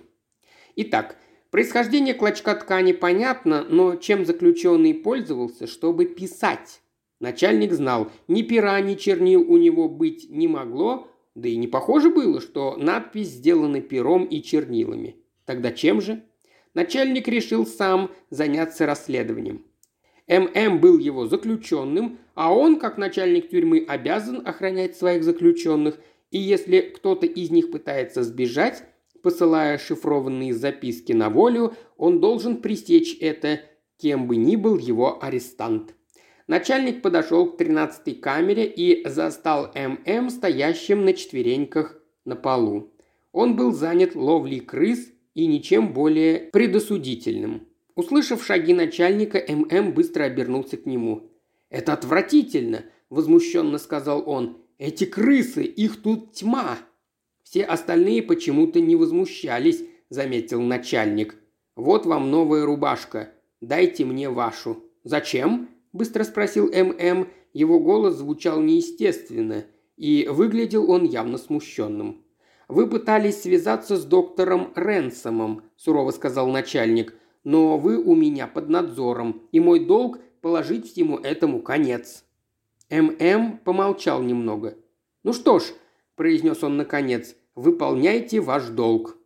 Итак, 0.75 1.17
происхождение 1.51 2.15
клочка 2.15 2.55
ткани 2.55 2.93
понятно, 2.93 3.63
но 3.69 3.95
чем 3.95 4.25
заключенный 4.25 4.93
пользовался, 4.93 5.67
чтобы 5.67 6.05
писать? 6.05 6.81
Начальник 7.19 7.71
знал, 7.71 8.11
ни 8.27 8.41
пера, 8.41 8.81
ни 8.81 8.95
чернил 8.95 9.41
у 9.41 9.57
него 9.57 9.87
быть 9.87 10.27
не 10.29 10.47
могло, 10.47 11.07
да 11.35 11.47
и 11.47 11.55
не 11.55 11.67
похоже 11.67 12.09
было, 12.09 12.41
что 12.41 12.75
надпись 12.77 13.27
сделана 13.27 13.79
пером 13.79 14.25
и 14.25 14.41
чернилами. 14.41 15.17
Тогда 15.45 15.71
чем 15.71 16.01
же? 16.01 16.23
Начальник 16.73 17.27
решил 17.27 17.65
сам 17.67 18.11
заняться 18.29 18.85
расследованием. 18.85 19.65
ММ 20.27 20.79
был 20.79 20.97
его 20.97 21.27
заключенным, 21.27 22.19
а 22.35 22.53
он, 22.53 22.79
как 22.79 22.97
начальник 22.97 23.49
тюрьмы, 23.49 23.85
обязан 23.85 24.41
охранять 24.47 24.95
своих 24.95 25.23
заключенных, 25.23 25.99
и 26.31 26.37
если 26.39 26.79
кто-то 26.79 27.25
из 27.25 27.51
них 27.51 27.71
пытается 27.71 28.23
сбежать, 28.23 28.83
посылая 29.21 29.77
шифрованные 29.77 30.53
записки 30.53 31.11
на 31.13 31.29
волю, 31.29 31.73
он 31.97 32.19
должен 32.19 32.57
пресечь 32.57 33.17
это, 33.19 33.61
кем 33.97 34.27
бы 34.27 34.35
ни 34.35 34.55
был 34.55 34.77
его 34.77 35.23
арестант. 35.23 35.95
Начальник 36.47 37.01
подошел 37.01 37.49
к 37.49 37.57
тринадцатой 37.57 38.15
камере 38.15 38.65
и 38.65 39.07
застал 39.07 39.71
ММ 39.73 40.29
стоящим 40.29 41.05
на 41.05 41.13
четвереньках 41.13 41.97
на 42.25 42.35
полу. 42.35 42.91
Он 43.31 43.55
был 43.55 43.71
занят 43.71 44.15
ловлей 44.15 44.59
крыс 44.59 45.11
и 45.33 45.47
ничем 45.47 45.93
более 45.93 46.49
предосудительным. 46.51 47.67
Услышав 47.95 48.43
шаги 48.43 48.73
начальника, 48.73 49.41
ММ 49.47 49.93
быстро 49.93 50.23
обернулся 50.23 50.77
к 50.77 50.85
нему. 50.85 51.29
«Это 51.69 51.93
отвратительно!»– 51.93 52.85
возмущенно 53.09 53.77
сказал 53.77 54.27
он. 54.27 54.57
«Эти 54.77 55.05
крысы, 55.05 55.63
их 55.63 56.01
тут 56.01 56.33
тьма!» 56.33 56.79
Все 57.51 57.65
остальные 57.65 58.23
почему-то 58.23 58.79
не 58.79 58.95
возмущались, 58.95 59.83
заметил 60.07 60.61
начальник. 60.61 61.35
«Вот 61.75 62.05
вам 62.05 62.31
новая 62.31 62.65
рубашка. 62.65 63.33
Дайте 63.59 64.05
мне 64.05 64.29
вашу». 64.29 64.85
«Зачем?»– 65.03 65.67
быстро 65.91 66.23
спросил 66.23 66.71
ММ. 66.71 67.27
Его 67.51 67.81
голос 67.81 68.15
звучал 68.15 68.61
неестественно, 68.61 69.65
и 69.97 70.29
выглядел 70.31 70.89
он 70.89 71.03
явно 71.03 71.37
смущенным. 71.37 72.23
«Вы 72.69 72.87
пытались 72.87 73.41
связаться 73.41 73.97
с 73.97 74.05
доктором 74.05 74.71
Ренсомом»,– 74.77 75.63
сурово 75.75 76.11
сказал 76.11 76.47
начальник. 76.47 77.13
«Но 77.43 77.77
вы 77.77 77.97
у 77.97 78.15
меня 78.15 78.47
под 78.47 78.69
надзором, 78.69 79.41
и 79.51 79.59
мой 79.59 79.81
долг– 79.81 80.19
положить 80.41 80.89
всему 80.89 81.17
этому 81.17 81.61
конец». 81.61 82.23
ММ 82.89 83.57
помолчал 83.65 84.21
немного. 84.21 84.77
«Ну 85.23 85.33
что 85.33 85.59
ж»,– 85.59 85.65
произнес 86.15 86.63
он 86.63 86.77
наконец,– 86.77 87.35
«выполняйте 87.55 88.39
ваш 88.39 88.67
долг». 88.67 89.17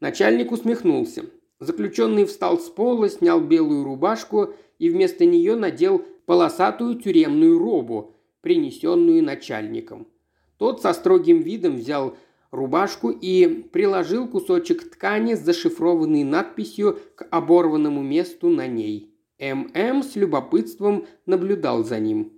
Начальник 0.00 0.52
усмехнулся. 0.52 1.24
Заключенный 1.58 2.24
встал 2.24 2.58
с 2.58 2.68
пола, 2.68 3.08
снял 3.10 3.40
белую 3.40 3.84
рубашку 3.84 4.54
и 4.78 4.88
вместо 4.88 5.26
нее 5.26 5.56
надел 5.56 6.04
полосатую 6.24 6.94
тюремную 6.94 7.58
робу, 7.58 8.14
принесенную 8.40 9.22
начальником. 9.22 10.08
Тот 10.56 10.80
со 10.80 10.92
строгим 10.94 11.40
видом 11.40 11.76
взял 11.76 12.16
рубашку 12.50 13.10
и 13.10 13.46
приложил 13.46 14.26
кусочек 14.26 14.90
ткани 14.90 15.34
с 15.34 15.40
зашифрованной 15.40 16.24
надписью 16.24 16.98
к 17.14 17.26
оборванному 17.30 18.02
месту 18.02 18.48
на 18.48 18.66
ней. 18.66 19.14
ММ 19.38 20.02
с 20.02 20.16
любопытством 20.16 21.06
наблюдал 21.26 21.84
за 21.84 21.98
ним. 21.98 22.32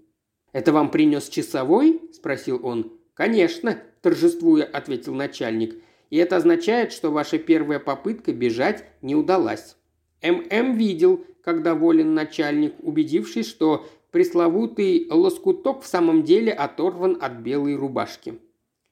«Это 0.52 0.72
вам 0.72 0.90
принес 0.90 1.28
часовой?»– 1.28 2.00
спросил 2.12 2.60
он. 2.64 2.92
«Конечно»,– 3.14 3.78
торжествуя 4.02 4.64
ответил 4.64 5.14
начальник. 5.14 5.82
«И 6.10 6.18
это 6.18 6.36
означает, 6.36 6.92
что 6.92 7.10
ваша 7.10 7.38
первая 7.38 7.78
попытка 7.78 8.32
бежать 8.32 8.84
не 9.00 9.14
удалась». 9.14 9.76
ММ 10.22 10.74
видел, 10.76 11.24
как 11.42 11.62
доволен 11.62 12.14
начальник, 12.14 12.74
убедившись, 12.80 13.48
что 13.48 13.86
пресловутый 14.10 15.08
лоскуток 15.10 15.82
в 15.82 15.86
самом 15.86 16.22
деле 16.22 16.52
оторван 16.52 17.18
от 17.20 17.38
белой 17.38 17.74
рубашки. 17.74 18.38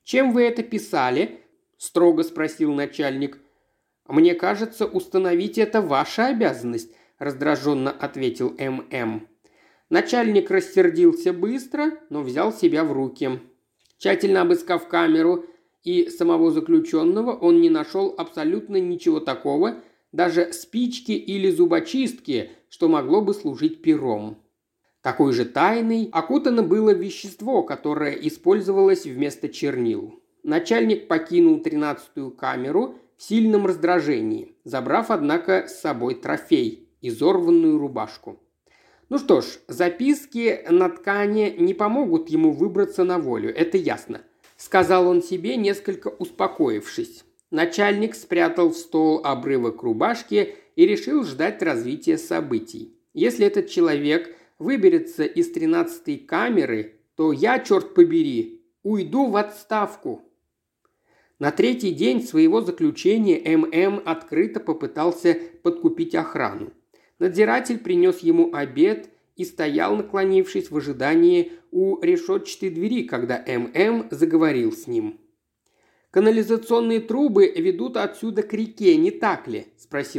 «Чем 0.02 0.32
вы 0.32 0.42
это 0.42 0.62
писали?»– 0.62 1.40
строго 1.76 2.24
спросил 2.24 2.72
начальник. 2.72 3.38
«Мне 4.08 4.34
кажется, 4.34 4.86
установить 4.86 5.58
это 5.58 5.82
ваша 5.82 6.26
обязанность»,– 6.28 6.92
раздраженно 7.18 7.90
ответил 7.90 8.56
ММ. 8.58 9.28
Начальник 9.88 10.50
рассердился 10.50 11.32
быстро, 11.32 11.92
но 12.08 12.22
взял 12.22 12.52
себя 12.52 12.82
в 12.82 12.92
руки. 12.92 13.40
Тщательно 14.00 14.40
обыскав 14.40 14.88
камеру 14.88 15.44
и 15.84 16.08
самого 16.08 16.50
заключенного, 16.50 17.32
он 17.32 17.60
не 17.60 17.68
нашел 17.68 18.14
абсолютно 18.16 18.80
ничего 18.80 19.20
такого, 19.20 19.76
даже 20.10 20.54
спички 20.54 21.12
или 21.12 21.50
зубочистки, 21.50 22.50
что 22.70 22.88
могло 22.88 23.20
бы 23.20 23.34
служить 23.34 23.82
пером. 23.82 24.38
Такой 25.02 25.34
же 25.34 25.44
тайной 25.44 26.08
окутано 26.12 26.62
было 26.62 26.94
вещество, 26.94 27.62
которое 27.62 28.12
использовалось 28.12 29.04
вместо 29.04 29.50
чернил. 29.50 30.18
Начальник 30.42 31.06
покинул 31.06 31.60
тринадцатую 31.60 32.30
камеру 32.30 32.94
в 33.18 33.22
сильном 33.22 33.66
раздражении, 33.66 34.56
забрав, 34.64 35.10
однако, 35.10 35.68
с 35.68 35.78
собой 35.78 36.14
трофей– 36.14 36.88
изорванную 37.02 37.76
рубашку. 37.76 38.40
Ну 39.10 39.18
что 39.18 39.40
ж, 39.40 39.58
записки 39.66 40.64
на 40.70 40.88
ткани 40.88 41.56
не 41.58 41.74
помогут 41.74 42.30
ему 42.30 42.52
выбраться 42.52 43.02
на 43.02 43.18
волю, 43.18 43.52
это 43.52 43.76
ясно. 43.76 44.22
Сказал 44.56 45.08
он 45.08 45.20
себе, 45.20 45.56
несколько 45.56 46.06
успокоившись. 46.06 47.24
Начальник 47.50 48.14
спрятал 48.14 48.70
в 48.70 48.76
стол 48.76 49.20
обрывок 49.24 49.82
рубашки 49.82 50.54
и 50.76 50.86
решил 50.86 51.24
ждать 51.24 51.60
развития 51.60 52.18
событий. 52.18 52.94
Если 53.12 53.44
этот 53.44 53.68
человек 53.68 54.32
выберется 54.60 55.24
из 55.24 55.50
тринадцатой 55.50 56.18
камеры, 56.18 57.00
то 57.16 57.32
я, 57.32 57.58
черт 57.58 57.94
побери, 57.94 58.62
уйду 58.84 59.26
в 59.26 59.34
отставку. 59.34 60.22
На 61.40 61.50
третий 61.50 61.90
день 61.90 62.22
своего 62.22 62.60
заключения 62.60 63.56
ММ 63.56 64.02
открыто 64.04 64.60
попытался 64.60 65.36
подкупить 65.64 66.14
охрану. 66.14 66.70
Надзиратель 67.20 67.78
принес 67.78 68.20
ему 68.20 68.52
обед 68.52 69.10
и 69.36 69.44
стоял, 69.44 69.94
наклонившись 69.94 70.70
в 70.70 70.76
ожидании 70.76 71.52
у 71.70 72.00
решетчатой 72.02 72.70
двери, 72.70 73.04
когда 73.04 73.44
ММ 73.46 74.08
заговорил 74.10 74.72
с 74.72 74.86
ним. 74.86 75.20
«Канализационные 76.10 76.98
трубы 77.00 77.46
ведут 77.46 77.96
отсюда 77.96 78.42
к 78.42 78.52
реке, 78.54 78.96
не 78.96 79.12
так 79.12 79.46
ли?»– 79.46 79.66
спросил 79.76 80.18